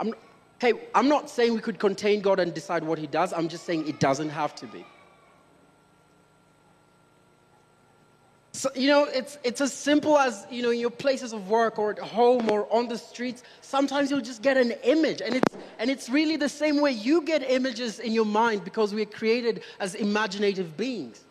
I'm, 0.00 0.14
hey, 0.58 0.74
I'm 0.94 1.08
not 1.08 1.28
saying 1.28 1.54
we 1.54 1.60
could 1.60 1.78
contain 1.78 2.20
God 2.20 2.40
and 2.40 2.52
decide 2.52 2.84
what 2.84 2.98
He 2.98 3.06
does. 3.06 3.32
I'm 3.32 3.48
just 3.48 3.64
saying 3.64 3.88
it 3.88 4.00
doesn't 4.00 4.30
have 4.30 4.54
to 4.56 4.66
be. 4.66 4.84
So, 8.54 8.70
you 8.74 8.88
know, 8.88 9.04
it's, 9.04 9.38
it's 9.44 9.62
as 9.62 9.72
simple 9.72 10.18
as, 10.18 10.46
you 10.50 10.62
know, 10.62 10.70
in 10.70 10.78
your 10.78 10.90
places 10.90 11.32
of 11.32 11.48
work 11.48 11.78
or 11.78 11.90
at 11.90 11.98
home 11.98 12.50
or 12.50 12.70
on 12.70 12.86
the 12.86 12.98
streets, 12.98 13.42
sometimes 13.62 14.10
you'll 14.10 14.20
just 14.20 14.42
get 14.42 14.58
an 14.58 14.72
image. 14.84 15.22
And 15.22 15.34
it's, 15.36 15.56
and 15.78 15.90
it's 15.90 16.10
really 16.10 16.36
the 16.36 16.50
same 16.50 16.80
way 16.82 16.92
you 16.92 17.22
get 17.22 17.42
images 17.50 17.98
in 17.98 18.12
your 18.12 18.26
mind 18.26 18.62
because 18.62 18.92
we're 18.92 19.06
created 19.06 19.62
as 19.80 19.94
imaginative 19.94 20.76
beings. 20.76 21.24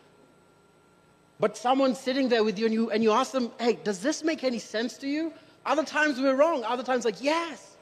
But 1.38 1.56
someone's 1.56 1.98
sitting 1.98 2.28
there 2.28 2.42
with 2.42 2.58
you 2.58 2.66
and, 2.66 2.74
you 2.74 2.90
and 2.90 3.02
you 3.04 3.12
ask 3.12 3.30
them, 3.30 3.52
hey, 3.58 3.78
does 3.84 4.00
this 4.00 4.24
make 4.24 4.42
any 4.42 4.58
sense 4.58 4.96
to 4.98 5.08
you? 5.08 5.32
Other 5.64 5.84
times 5.84 6.20
we're 6.20 6.34
wrong. 6.34 6.64
Other 6.64 6.82
times, 6.82 7.04
like, 7.04 7.22
yes, 7.22 7.76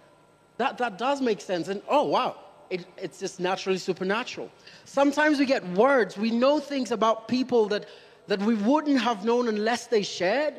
that, 0.59 0.77
that 0.79 0.99
does 0.99 1.23
make 1.23 1.41
sense. 1.41 1.69
And 1.69 1.81
oh, 1.89 2.05
wow, 2.05 2.37
it, 2.69 2.85
it's 2.99 3.19
just 3.19 3.41
naturally 3.41 3.79
supernatural. 3.79 4.51
Sometimes 4.85 5.39
we 5.39 5.47
get 5.47 5.67
words. 5.71 6.19
We 6.19 6.31
know 6.31 6.61
things 6.61 6.91
about 6.91 7.27
people 7.27 7.69
that, 7.69 7.87
that 8.31 8.41
we 8.43 8.55
wouldn't 8.55 9.01
have 9.01 9.25
known 9.25 9.49
unless 9.49 9.89
they 9.89 10.05
shared. 10.05 10.55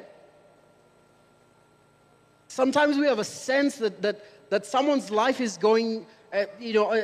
Sometimes 2.49 2.97
we 2.97 3.05
have 3.05 3.19
a 3.19 3.23
sense 3.23 3.77
that, 3.77 4.01
that, 4.01 4.49
that 4.49 4.65
someone's 4.65 5.10
life 5.10 5.39
is 5.39 5.55
going, 5.55 6.05
uh, 6.34 6.47
you 6.60 6.73
know, 6.73 6.91
uh, 6.91 7.01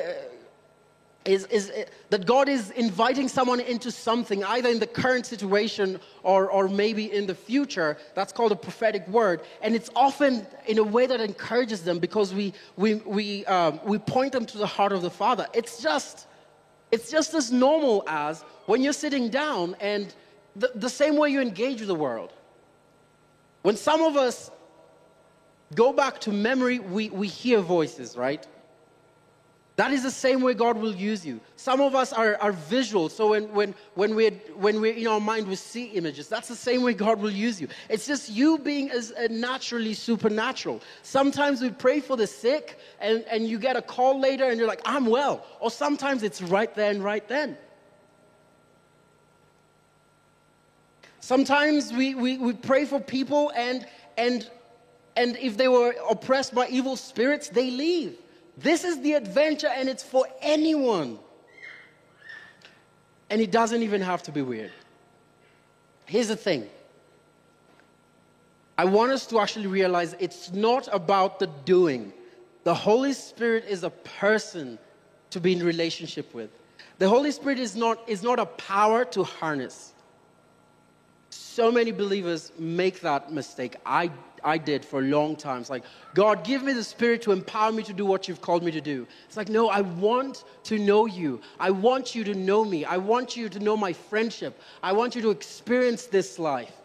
is, 1.23 1.45
is 1.45 1.71
that 2.09 2.25
God 2.25 2.49
is 2.49 2.71
inviting 2.71 3.29
someone 3.29 3.61
into 3.61 3.91
something, 3.91 4.43
either 4.43 4.67
in 4.67 4.79
the 4.79 4.87
current 4.87 5.25
situation 5.25 6.01
or, 6.23 6.51
or 6.51 6.67
maybe 6.67 7.13
in 7.13 7.27
the 7.27 7.35
future. 7.35 7.97
That's 8.13 8.33
called 8.33 8.51
a 8.51 8.57
prophetic 8.57 9.07
word. 9.07 9.43
And 9.61 9.73
it's 9.73 9.89
often 9.95 10.45
in 10.65 10.79
a 10.79 10.83
way 10.83 11.07
that 11.07 11.21
encourages 11.21 11.83
them 11.83 11.99
because 11.99 12.33
we, 12.33 12.51
we, 12.75 12.95
we, 12.95 13.45
um, 13.45 13.79
we 13.85 13.99
point 13.99 14.33
them 14.33 14.45
to 14.47 14.57
the 14.57 14.67
heart 14.67 14.91
of 14.91 15.01
the 15.01 15.11
Father. 15.11 15.47
It's 15.53 15.81
just, 15.81 16.27
it's 16.91 17.09
just 17.09 17.33
as 17.33 17.53
normal 17.53 18.03
as 18.05 18.41
when 18.65 18.81
you're 18.81 18.91
sitting 18.91 19.29
down 19.29 19.77
and 19.79 20.13
the, 20.57 20.71
the 20.75 20.89
same 20.89 21.17
way 21.17 21.29
you 21.29 21.41
engage 21.41 21.79
with 21.79 21.87
the 21.87 21.95
world. 21.95 22.33
When 23.61 23.75
some 23.75 24.01
of 24.01 24.15
us 24.15 24.51
go 25.75 25.93
back 25.93 26.19
to 26.21 26.31
memory, 26.31 26.79
we, 26.79 27.09
we 27.09 27.27
hear 27.27 27.59
voices, 27.59 28.15
right? 28.17 28.45
That 29.75 29.91
is 29.91 30.01
the 30.01 30.11
same 30.11 30.41
way 30.41 30.55
God 30.55 30.77
will 30.77 30.95
use 30.95 31.23
you. 31.23 31.39
Some 31.55 31.81
of 31.81 31.93
us 31.93 32.11
are, 32.11 32.35
are 32.41 32.51
visual, 32.51 33.09
so 33.09 33.29
when, 33.29 33.53
when, 33.53 33.75
when, 33.93 34.15
we're, 34.15 34.31
when 34.55 34.81
we're 34.81 34.93
in 34.95 35.05
our 35.05 35.19
mind, 35.19 35.47
we 35.47 35.55
see 35.55 35.85
images. 35.91 36.27
That's 36.27 36.47
the 36.47 36.55
same 36.55 36.81
way 36.81 36.93
God 36.93 37.19
will 37.19 37.31
use 37.31 37.61
you. 37.61 37.67
It's 37.87 38.07
just 38.07 38.27
you 38.27 38.57
being 38.57 38.89
as 38.89 39.11
uh, 39.11 39.27
naturally 39.29 39.93
supernatural. 39.93 40.81
Sometimes 41.03 41.61
we 41.61 41.69
pray 41.69 41.99
for 41.99 42.17
the 42.17 42.25
sick, 42.25 42.79
and, 42.99 43.23
and 43.29 43.47
you 43.47 43.59
get 43.59 43.75
a 43.75 43.81
call 43.83 44.19
later, 44.19 44.45
and 44.45 44.57
you're 44.57 44.67
like, 44.67 44.81
I'm 44.83 45.05
well. 45.05 45.45
Or 45.59 45.69
sometimes 45.69 46.23
it's 46.23 46.41
right 46.41 46.73
there 46.73 46.89
and 46.89 47.03
right 47.03 47.27
then. 47.27 47.55
Sometimes 51.27 51.91
we, 51.91 52.15
we, 52.15 52.37
we 52.37 52.53
pray 52.53 52.85
for 52.85 53.01
people, 53.01 53.51
and, 53.53 53.85
and, 54.17 54.49
and 55.17 55.35
if 55.35 55.57
they 55.57 55.67
were 55.67 55.93
oppressed 56.09 56.55
by 56.55 56.69
evil 56.69 56.95
spirits, 56.95 57.49
they 57.49 57.69
leave. 57.69 58.15
This 58.57 58.85
is 58.85 59.01
the 59.01 59.11
adventure, 59.11 59.67
and 59.67 59.89
it's 59.89 60.03
for 60.03 60.25
anyone. 60.41 61.19
And 63.29 63.41
it 63.41 63.51
doesn't 63.51 63.83
even 63.83 63.99
have 63.99 64.23
to 64.23 64.31
be 64.31 64.41
weird. 64.41 64.71
Here's 66.05 66.29
the 66.29 66.37
thing 66.37 66.69
I 68.77 68.85
want 68.85 69.11
us 69.11 69.27
to 69.27 69.41
actually 69.41 69.67
realize 69.67 70.15
it's 70.21 70.53
not 70.53 70.87
about 70.93 71.39
the 71.39 71.47
doing. 71.65 72.13
The 72.63 72.73
Holy 72.73 73.11
Spirit 73.11 73.65
is 73.67 73.83
a 73.83 73.89
person 73.89 74.79
to 75.31 75.41
be 75.41 75.51
in 75.51 75.61
relationship 75.61 76.33
with. 76.33 76.51
The 76.99 77.09
Holy 77.09 77.31
Spirit 77.31 77.59
is 77.59 77.75
not, 77.75 77.99
is 78.07 78.23
not 78.23 78.39
a 78.39 78.45
power 78.45 79.03
to 79.03 79.25
harness. 79.25 79.93
So 81.57 81.71
many 81.71 81.91
believers 81.91 82.51
make 82.59 82.99
that 82.99 83.33
mistake. 83.33 83.77
I 83.83 84.11
I 84.43 84.59
did 84.59 84.85
for 84.85 84.99
a 84.99 85.01
long 85.01 85.35
time. 85.35 85.61
It's 85.61 85.71
like, 85.71 85.85
God, 86.13 86.43
give 86.43 86.61
me 86.61 86.71
the 86.71 86.83
spirit 86.83 87.23
to 87.23 87.31
empower 87.31 87.71
me 87.71 87.81
to 87.81 87.93
do 87.93 88.05
what 88.05 88.27
you've 88.27 88.41
called 88.41 88.61
me 88.61 88.69
to 88.69 88.79
do. 88.79 89.07
It's 89.25 89.37
like, 89.37 89.49
no, 89.49 89.67
I 89.67 89.81
want 89.81 90.43
to 90.65 90.77
know 90.77 91.07
you. 91.07 91.41
I 91.59 91.71
want 91.71 92.13
you 92.13 92.23
to 92.25 92.35
know 92.35 92.63
me. 92.63 92.85
I 92.85 92.97
want 92.97 93.35
you 93.35 93.49
to 93.49 93.59
know 93.59 93.75
my 93.75 93.91
friendship. 93.91 94.61
I 94.83 94.93
want 94.93 95.15
you 95.15 95.23
to 95.23 95.31
experience 95.31 96.05
this 96.05 96.37
life. 96.37 96.75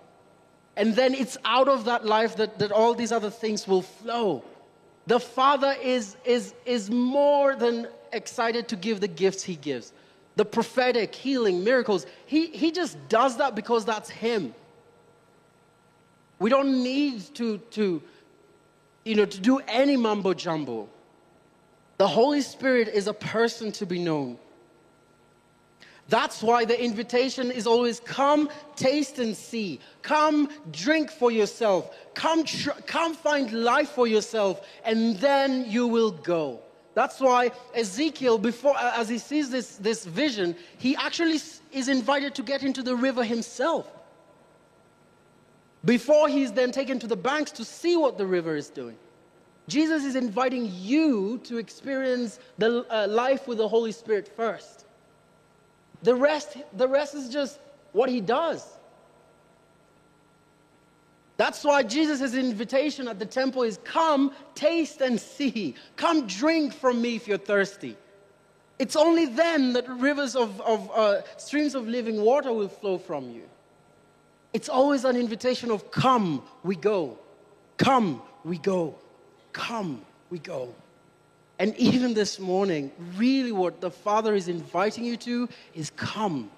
And 0.74 0.96
then 0.96 1.12
it's 1.12 1.36
out 1.44 1.68
of 1.68 1.84
that 1.84 2.06
life 2.06 2.36
that, 2.36 2.58
that 2.58 2.72
all 2.72 2.94
these 2.94 3.12
other 3.12 3.28
things 3.28 3.68
will 3.68 3.82
flow. 3.82 4.42
The 5.06 5.20
Father 5.20 5.76
is, 5.82 6.16
is, 6.24 6.54
is 6.64 6.90
more 6.90 7.56
than 7.56 7.88
excited 8.14 8.68
to 8.68 8.76
give 8.76 9.00
the 9.00 9.08
gifts 9.08 9.42
He 9.42 9.56
gives 9.56 9.92
the 10.34 10.46
prophetic, 10.46 11.14
healing, 11.14 11.62
miracles. 11.62 12.06
He, 12.24 12.46
he 12.46 12.72
just 12.72 12.96
does 13.10 13.36
that 13.36 13.54
because 13.54 13.84
that's 13.84 14.08
Him. 14.08 14.54
We 16.42 16.50
don't 16.50 16.82
need 16.82 17.22
to, 17.36 17.58
to, 17.78 18.02
you 19.04 19.14
know, 19.14 19.24
to 19.24 19.40
do 19.40 19.60
any 19.68 19.96
mumbo 19.96 20.34
jumbo. 20.34 20.88
The 21.98 22.08
Holy 22.08 22.40
Spirit 22.40 22.88
is 22.88 23.06
a 23.06 23.14
person 23.14 23.70
to 23.70 23.86
be 23.86 24.00
known. 24.00 24.38
That's 26.08 26.42
why 26.42 26.64
the 26.64 26.82
invitation 26.82 27.52
is 27.52 27.64
always 27.64 28.00
come, 28.00 28.50
taste 28.74 29.20
and 29.20 29.36
see. 29.36 29.78
Come, 30.02 30.48
drink 30.72 31.12
for 31.12 31.30
yourself. 31.30 31.96
Come, 32.14 32.42
tr- 32.42 32.70
come 32.86 33.14
find 33.14 33.52
life 33.52 33.90
for 33.90 34.08
yourself, 34.08 34.66
and 34.84 35.16
then 35.18 35.70
you 35.70 35.86
will 35.86 36.10
go. 36.10 36.58
That's 36.94 37.20
why 37.20 37.52
Ezekiel, 37.72 38.36
before, 38.36 38.76
as 38.76 39.08
he 39.08 39.18
sees 39.18 39.48
this, 39.48 39.76
this 39.76 40.04
vision, 40.04 40.56
he 40.78 40.96
actually 40.96 41.38
is 41.70 41.88
invited 41.88 42.34
to 42.34 42.42
get 42.42 42.64
into 42.64 42.82
the 42.82 42.96
river 42.96 43.22
himself 43.22 44.01
before 45.84 46.28
he's 46.28 46.52
then 46.52 46.72
taken 46.72 46.98
to 47.00 47.06
the 47.06 47.16
banks 47.16 47.50
to 47.52 47.64
see 47.64 47.96
what 47.96 48.18
the 48.18 48.26
river 48.26 48.56
is 48.56 48.68
doing. 48.68 48.96
Jesus 49.68 50.04
is 50.04 50.16
inviting 50.16 50.70
you 50.74 51.38
to 51.44 51.58
experience 51.58 52.38
the 52.58 52.84
uh, 52.90 53.06
life 53.08 53.46
with 53.46 53.58
the 53.58 53.68
Holy 53.68 53.92
Spirit 53.92 54.28
first. 54.36 54.86
The 56.02 56.14
rest, 56.14 56.56
the 56.76 56.88
rest 56.88 57.14
is 57.14 57.28
just 57.28 57.58
what 57.92 58.08
he 58.08 58.20
does. 58.20 58.66
That's 61.36 61.64
why 61.64 61.82
Jesus' 61.82 62.34
invitation 62.34 63.08
at 63.08 63.18
the 63.18 63.26
temple 63.26 63.62
is 63.62 63.78
come, 63.84 64.32
taste 64.54 65.00
and 65.00 65.20
see. 65.20 65.74
Come 65.96 66.26
drink 66.26 66.74
from 66.74 67.00
me 67.00 67.16
if 67.16 67.26
you're 67.26 67.38
thirsty. 67.38 67.96
It's 68.78 68.96
only 68.96 69.26
then 69.26 69.72
that 69.74 69.88
rivers 69.88 70.34
of, 70.34 70.60
of 70.60 70.90
uh, 70.92 71.22
streams 71.38 71.74
of 71.74 71.86
living 71.86 72.20
water 72.20 72.52
will 72.52 72.68
flow 72.68 72.98
from 72.98 73.30
you. 73.30 73.42
It's 74.52 74.68
always 74.68 75.04
an 75.04 75.16
invitation 75.16 75.70
of 75.70 75.90
come, 75.90 76.42
we 76.62 76.76
go. 76.76 77.18
Come, 77.78 78.22
we 78.44 78.58
go. 78.58 78.94
Come, 79.52 80.02
we 80.30 80.38
go. 80.38 80.74
And 81.58 81.76
even 81.76 82.12
this 82.12 82.38
morning, 82.38 82.90
really 83.16 83.52
what 83.52 83.80
the 83.80 83.90
Father 83.90 84.34
is 84.34 84.48
inviting 84.48 85.04
you 85.04 85.16
to 85.18 85.48
is 85.74 85.90
come, 85.90 86.50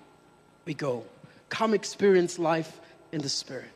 we 0.65 0.75
go. 0.75 1.05
Come 1.51 1.75
experience 1.75 2.39
life 2.39 2.81
in 3.13 3.21
the 3.21 3.29
Spirit. 3.29 3.71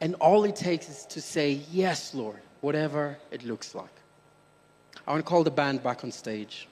And 0.00 0.14
all 0.16 0.44
it 0.44 0.56
takes 0.56 0.88
is 0.88 1.06
to 1.06 1.20
say, 1.20 1.60
Yes, 1.70 2.12
Lord, 2.12 2.40
whatever 2.60 3.16
it 3.30 3.44
looks 3.44 3.74
like. 3.74 3.88
I 5.06 5.12
want 5.12 5.24
to 5.24 5.28
call 5.28 5.44
the 5.44 5.50
band 5.50 5.82
back 5.82 6.04
on 6.04 6.12
stage. 6.12 6.68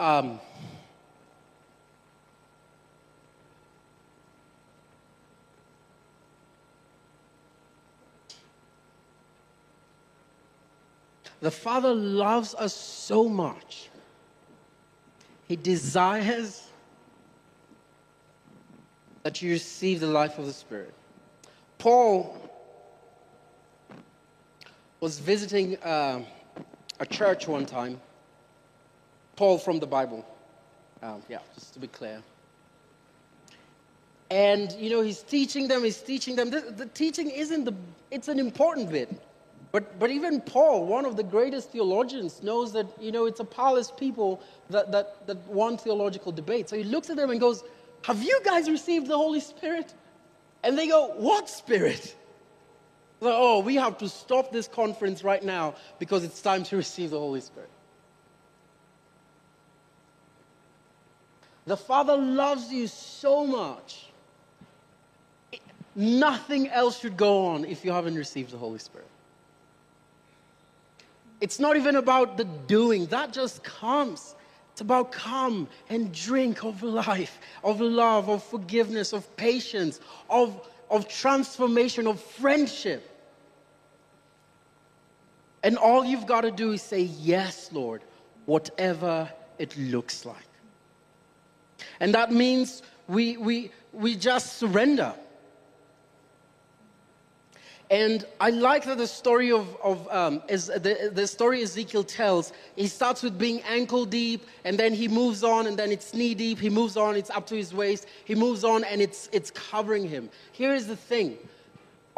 Um, 0.00 0.38
the 11.40 11.50
Father 11.50 11.94
loves 11.94 12.54
us 12.54 12.72
so 12.74 13.28
much. 13.28 13.90
He 15.48 15.56
desires 15.56 16.68
that 19.24 19.42
you 19.42 19.50
receive 19.50 20.00
the 20.00 20.06
life 20.06 20.38
of 20.38 20.46
the 20.46 20.52
Spirit. 20.52 20.94
Paul 21.78 22.36
was 25.00 25.18
visiting 25.18 25.76
uh, 25.78 26.22
a 27.00 27.06
church 27.06 27.48
one 27.48 27.66
time 27.66 28.00
Paul 29.38 29.56
from 29.58 29.78
the 29.78 29.86
Bible. 29.86 30.26
Um, 31.00 31.22
yeah, 31.28 31.38
just 31.54 31.72
to 31.74 31.78
be 31.78 31.86
clear. 31.86 32.20
And, 34.30 34.72
you 34.72 34.90
know, 34.90 35.00
he's 35.00 35.22
teaching 35.22 35.68
them, 35.68 35.84
he's 35.84 36.02
teaching 36.02 36.34
them. 36.34 36.50
The, 36.50 36.60
the 36.60 36.86
teaching 36.86 37.30
isn't 37.30 37.64
the, 37.64 37.74
it's 38.10 38.26
an 38.26 38.40
important 38.40 38.90
bit. 38.90 39.08
But, 39.70 39.96
but 40.00 40.10
even 40.10 40.40
Paul, 40.40 40.86
one 40.86 41.04
of 41.04 41.16
the 41.16 41.22
greatest 41.22 41.70
theologians, 41.70 42.42
knows 42.42 42.72
that, 42.72 42.86
you 43.00 43.12
know, 43.12 43.26
it's 43.26 43.38
a 43.38 43.44
powerless 43.44 43.92
people 43.92 44.42
that, 44.70 44.90
that, 44.90 45.24
that 45.28 45.36
want 45.46 45.82
theological 45.82 46.32
debate. 46.32 46.68
So 46.68 46.76
he 46.76 46.82
looks 46.82 47.08
at 47.08 47.16
them 47.16 47.30
and 47.30 47.38
goes, 47.38 47.62
Have 48.02 48.20
you 48.20 48.40
guys 48.44 48.68
received 48.68 49.06
the 49.06 49.16
Holy 49.16 49.40
Spirit? 49.40 49.94
And 50.64 50.76
they 50.76 50.88
go, 50.88 51.12
What 51.16 51.48
Spirit? 51.48 52.16
So, 53.20 53.30
oh, 53.32 53.60
we 53.60 53.76
have 53.76 53.98
to 53.98 54.08
stop 54.08 54.50
this 54.52 54.66
conference 54.66 55.22
right 55.22 55.44
now 55.44 55.76
because 56.00 56.24
it's 56.24 56.42
time 56.42 56.64
to 56.64 56.76
receive 56.84 57.10
the 57.10 57.20
Holy 57.20 57.40
Spirit. 57.40 57.70
The 61.68 61.76
Father 61.76 62.16
loves 62.16 62.72
you 62.72 62.86
so 62.86 63.46
much. 63.46 64.06
Nothing 65.94 66.68
else 66.68 66.98
should 66.98 67.18
go 67.18 67.44
on 67.44 67.66
if 67.66 67.84
you 67.84 67.92
haven't 67.92 68.14
received 68.14 68.52
the 68.52 68.56
Holy 68.56 68.78
Spirit. 68.78 69.06
It's 71.42 71.60
not 71.60 71.76
even 71.76 71.96
about 71.96 72.38
the 72.38 72.44
doing, 72.44 73.04
that 73.06 73.34
just 73.34 73.62
comes. 73.62 74.34
It's 74.72 74.80
about 74.80 75.12
come 75.12 75.68
and 75.90 76.10
drink 76.10 76.64
of 76.64 76.82
life, 76.82 77.38
of 77.62 77.82
love, 77.82 78.30
of 78.30 78.42
forgiveness, 78.42 79.12
of 79.12 79.36
patience, 79.36 80.00
of, 80.30 80.66
of 80.90 81.06
transformation, 81.06 82.06
of 82.06 82.18
friendship. 82.18 83.14
And 85.62 85.76
all 85.76 86.02
you've 86.02 86.26
got 86.26 86.42
to 86.42 86.50
do 86.50 86.72
is 86.72 86.80
say, 86.80 87.02
Yes, 87.02 87.70
Lord, 87.72 88.00
whatever 88.46 89.30
it 89.58 89.76
looks 89.76 90.24
like. 90.24 90.47
And 92.00 92.14
that 92.14 92.32
means 92.32 92.82
we, 93.06 93.36
we, 93.36 93.70
we 93.92 94.16
just 94.16 94.58
surrender. 94.58 95.14
And 97.90 98.26
I 98.38 98.50
like 98.50 98.84
that 98.84 98.98
the 98.98 99.06
story 99.06 99.50
of, 99.50 99.74
of 99.82 100.06
um, 100.08 100.42
is 100.46 100.66
the, 100.66 101.10
the 101.12 101.26
story 101.26 101.62
Ezekiel 101.62 102.04
tells, 102.04 102.52
he 102.76 102.86
starts 102.86 103.22
with 103.22 103.38
being 103.38 103.62
ankle 103.62 104.04
deep, 104.04 104.46
and 104.64 104.78
then 104.78 104.92
he 104.92 105.08
moves 105.08 105.42
on, 105.42 105.66
and 105.66 105.78
then 105.78 105.90
it's 105.90 106.12
knee 106.12 106.34
deep. 106.34 106.58
He 106.58 106.68
moves 106.68 106.98
on, 106.98 107.16
it's 107.16 107.30
up 107.30 107.46
to 107.46 107.56
his 107.56 107.72
waist. 107.72 108.06
He 108.26 108.34
moves 108.34 108.62
on, 108.62 108.84
and 108.84 109.00
it's, 109.00 109.30
it's 109.32 109.50
covering 109.50 110.06
him. 110.06 110.28
Here 110.52 110.74
is 110.74 110.86
the 110.86 110.96
thing 110.96 111.38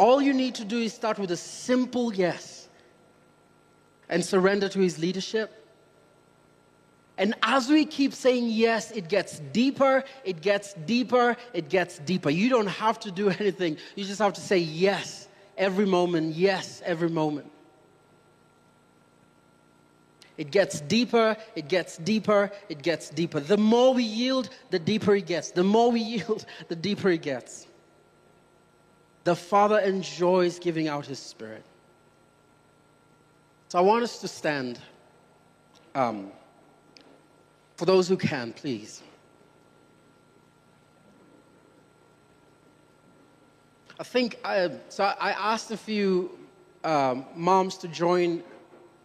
all 0.00 0.22
you 0.22 0.32
need 0.32 0.54
to 0.54 0.64
do 0.64 0.78
is 0.78 0.94
start 0.94 1.18
with 1.18 1.30
a 1.30 1.36
simple 1.36 2.12
yes 2.14 2.68
and 4.08 4.24
surrender 4.24 4.66
to 4.70 4.78
his 4.80 4.98
leadership. 4.98 5.59
And 7.20 7.34
as 7.42 7.68
we 7.68 7.84
keep 7.84 8.14
saying 8.14 8.48
yes, 8.48 8.92
it 8.92 9.10
gets 9.10 9.40
deeper, 9.52 10.04
it 10.24 10.40
gets 10.40 10.72
deeper, 10.86 11.36
it 11.52 11.68
gets 11.68 11.98
deeper. 11.98 12.30
You 12.30 12.48
don't 12.48 12.66
have 12.66 12.98
to 13.00 13.10
do 13.10 13.28
anything. 13.38 13.76
You 13.94 14.04
just 14.06 14.20
have 14.20 14.32
to 14.32 14.40
say 14.40 14.56
yes 14.56 15.28
every 15.58 15.84
moment, 15.84 16.34
yes 16.34 16.80
every 16.82 17.10
moment. 17.10 17.52
It 20.38 20.50
gets 20.50 20.80
deeper, 20.80 21.36
it 21.54 21.68
gets 21.68 21.98
deeper, 21.98 22.50
it 22.70 22.80
gets 22.80 23.10
deeper. 23.10 23.38
The 23.38 23.58
more 23.58 23.92
we 23.92 24.04
yield, 24.04 24.48
the 24.70 24.78
deeper 24.78 25.14
it 25.14 25.26
gets. 25.26 25.50
The 25.50 25.62
more 25.62 25.92
we 25.92 26.00
yield, 26.14 26.46
the 26.68 26.76
deeper 26.76 27.10
it 27.10 27.20
gets. 27.20 27.66
The 29.24 29.36
Father 29.36 29.78
enjoys 29.80 30.58
giving 30.58 30.88
out 30.88 31.04
His 31.04 31.18
Spirit. 31.18 31.64
So 33.68 33.78
I 33.78 33.82
want 33.82 34.04
us 34.04 34.22
to 34.22 34.28
stand. 34.28 34.78
Um, 35.94 36.32
for 37.80 37.86
those 37.86 38.08
who 38.08 38.16
can, 38.18 38.52
please. 38.52 39.02
I 43.98 44.02
think 44.02 44.38
I, 44.44 44.58
uh, 44.58 44.68
so. 44.90 45.04
I 45.04 45.30
asked 45.30 45.70
a 45.70 45.78
few 45.78 46.38
um, 46.84 47.24
moms 47.34 47.78
to 47.78 47.88
join 47.88 48.42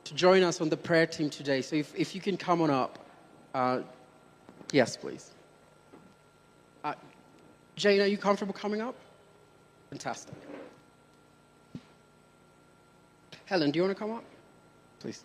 to 0.04 0.14
join 0.14 0.44
us 0.44 0.60
on 0.60 0.68
the 0.68 0.76
prayer 0.76 1.08
team 1.08 1.30
today. 1.30 1.62
So 1.62 1.78
if, 1.78 1.96
if 1.96 2.14
you 2.14 2.20
can 2.20 2.36
come 2.36 2.62
on 2.62 2.70
up, 2.70 3.00
uh, 3.54 3.80
yes, 4.74 4.98
please. 4.98 5.32
Uh, 6.84 6.96
Jane, 7.78 8.02
are 8.02 8.08
you 8.08 8.18
comfortable 8.18 8.54
coming 8.54 8.82
up? 8.82 8.96
Fantastic. 9.90 10.36
Helen, 13.46 13.72
do 13.72 13.78
you 13.78 13.84
want 13.84 13.96
to 13.96 14.00
come 14.04 14.12
up, 14.12 14.26
please? 15.00 15.24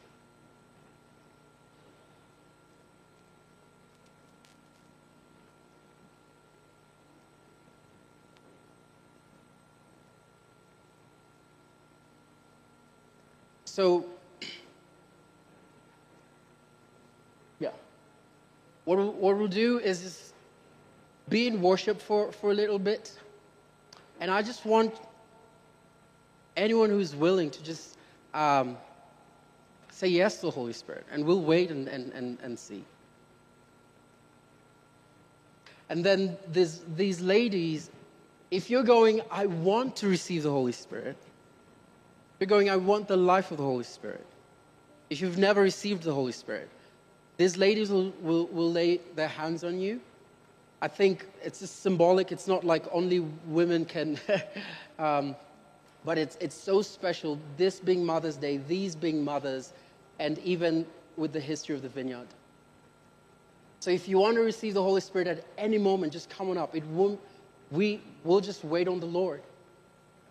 So, 13.80 14.04
yeah. 17.60 17.70
What 18.84 18.98
we'll, 18.98 19.12
what 19.12 19.38
we'll 19.38 19.48
do 19.48 19.78
is 19.78 20.34
be 21.30 21.46
in 21.46 21.62
worship 21.62 21.98
for, 22.02 22.30
for 22.30 22.50
a 22.50 22.54
little 22.54 22.78
bit. 22.78 23.18
And 24.20 24.30
I 24.30 24.42
just 24.42 24.66
want 24.66 24.92
anyone 26.58 26.90
who's 26.90 27.16
willing 27.16 27.48
to 27.52 27.64
just 27.64 27.96
um, 28.34 28.76
say 29.90 30.08
yes 30.08 30.40
to 30.40 30.42
the 30.42 30.50
Holy 30.50 30.74
Spirit. 30.74 31.06
And 31.10 31.24
we'll 31.24 31.40
wait 31.40 31.70
and, 31.70 31.88
and, 31.88 32.12
and, 32.12 32.36
and 32.42 32.58
see. 32.58 32.84
And 35.88 36.04
then 36.04 36.36
these 36.52 37.22
ladies, 37.22 37.88
if 38.50 38.68
you're 38.68 38.82
going, 38.82 39.22
I 39.30 39.46
want 39.46 39.96
to 39.96 40.06
receive 40.06 40.42
the 40.42 40.50
Holy 40.50 40.72
Spirit 40.72 41.16
you're 42.40 42.48
going, 42.48 42.70
I 42.70 42.76
want 42.76 43.08
the 43.08 43.16
life 43.16 43.50
of 43.50 43.58
the 43.58 43.64
Holy 43.64 43.84
Spirit. 43.84 44.26
If 45.10 45.20
you've 45.20 45.38
never 45.38 45.60
received 45.62 46.02
the 46.02 46.14
Holy 46.14 46.32
Spirit, 46.32 46.68
these 47.36 47.56
ladies 47.56 47.90
will, 47.90 48.12
will, 48.20 48.46
will 48.46 48.70
lay 48.70 49.00
their 49.14 49.28
hands 49.28 49.64
on 49.64 49.80
you. 49.80 50.00
I 50.82 50.88
think 50.88 51.26
it's 51.42 51.60
just 51.60 51.82
symbolic. 51.82 52.32
It's 52.32 52.48
not 52.48 52.64
like 52.64 52.84
only 52.92 53.20
women 53.46 53.84
can 53.84 54.18
um, 54.98 55.36
But 56.04 56.18
it's, 56.18 56.36
it's 56.40 56.54
so 56.54 56.82
special, 56.82 57.38
this 57.56 57.78
being 57.80 58.04
Mother's 58.04 58.36
Day, 58.36 58.56
these 58.56 58.96
being 58.96 59.22
mothers, 59.22 59.72
and 60.18 60.38
even 60.38 60.86
with 61.16 61.32
the 61.32 61.40
history 61.40 61.74
of 61.74 61.82
the 61.82 61.88
vineyard. 61.88 62.26
So 63.80 63.90
if 63.90 64.08
you 64.08 64.18
want 64.18 64.36
to 64.36 64.42
receive 64.42 64.74
the 64.74 64.82
Holy 64.82 65.00
Spirit 65.00 65.28
at 65.28 65.44
any 65.58 65.78
moment, 65.78 66.12
just 66.12 66.30
come 66.30 66.50
on 66.50 66.58
up. 66.58 66.74
It 66.74 66.84
won't, 66.86 67.20
we 67.70 68.00
will 68.24 68.40
just 68.40 68.64
wait 68.64 68.88
on 68.88 69.00
the 69.00 69.06
Lord. 69.06 69.42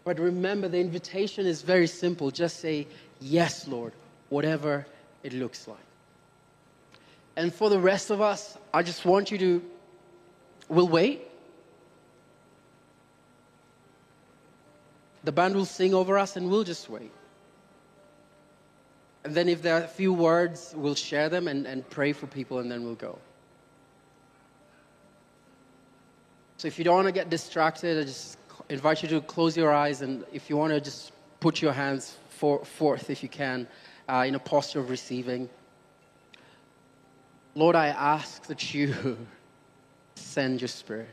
But 0.09 0.17
remember, 0.17 0.67
the 0.67 0.79
invitation 0.79 1.45
is 1.45 1.61
very 1.61 1.85
simple. 1.85 2.31
Just 2.31 2.61
say, 2.61 2.87
Yes, 3.21 3.67
Lord, 3.67 3.93
whatever 4.29 4.87
it 5.21 5.33
looks 5.33 5.67
like. 5.67 5.77
And 7.35 7.53
for 7.53 7.69
the 7.69 7.77
rest 7.77 8.09
of 8.09 8.19
us, 8.19 8.57
I 8.73 8.81
just 8.81 9.05
want 9.05 9.29
you 9.29 9.37
to, 9.37 9.63
we'll 10.67 10.87
wait. 10.87 11.27
The 15.25 15.31
band 15.31 15.53
will 15.53 15.63
sing 15.63 15.93
over 15.93 16.17
us 16.17 16.37
and 16.37 16.49
we'll 16.49 16.63
just 16.63 16.89
wait. 16.89 17.11
And 19.23 19.35
then, 19.35 19.47
if 19.47 19.61
there 19.61 19.75
are 19.75 19.83
a 19.83 19.87
few 19.87 20.11
words, 20.11 20.73
we'll 20.75 20.95
share 20.95 21.29
them 21.29 21.47
and, 21.47 21.67
and 21.67 21.87
pray 21.87 22.13
for 22.13 22.25
people 22.25 22.57
and 22.57 22.71
then 22.71 22.83
we'll 22.83 22.95
go. 22.95 23.19
So, 26.57 26.67
if 26.67 26.79
you 26.79 26.83
don't 26.83 26.95
want 26.95 27.05
to 27.05 27.11
get 27.11 27.29
distracted, 27.29 27.99
I 27.99 28.05
just 28.05 28.38
invite 28.69 29.01
you 29.01 29.09
to 29.09 29.21
close 29.21 29.57
your 29.57 29.73
eyes 29.73 30.01
and 30.01 30.23
if 30.31 30.49
you 30.49 30.55
want 30.55 30.71
to 30.71 30.79
just 30.79 31.11
put 31.39 31.61
your 31.61 31.73
hands 31.73 32.17
for, 32.29 32.63
forth, 32.63 33.09
if 33.09 33.23
you 33.23 33.29
can, 33.29 33.67
uh, 34.07 34.23
in 34.27 34.35
a 34.35 34.39
posture 34.39 34.79
of 34.79 34.89
receiving. 34.89 35.49
Lord, 37.55 37.75
I 37.75 37.87
ask 37.87 38.45
that 38.47 38.73
you 38.73 39.17
send 40.15 40.61
your 40.61 40.67
spirit. 40.67 41.09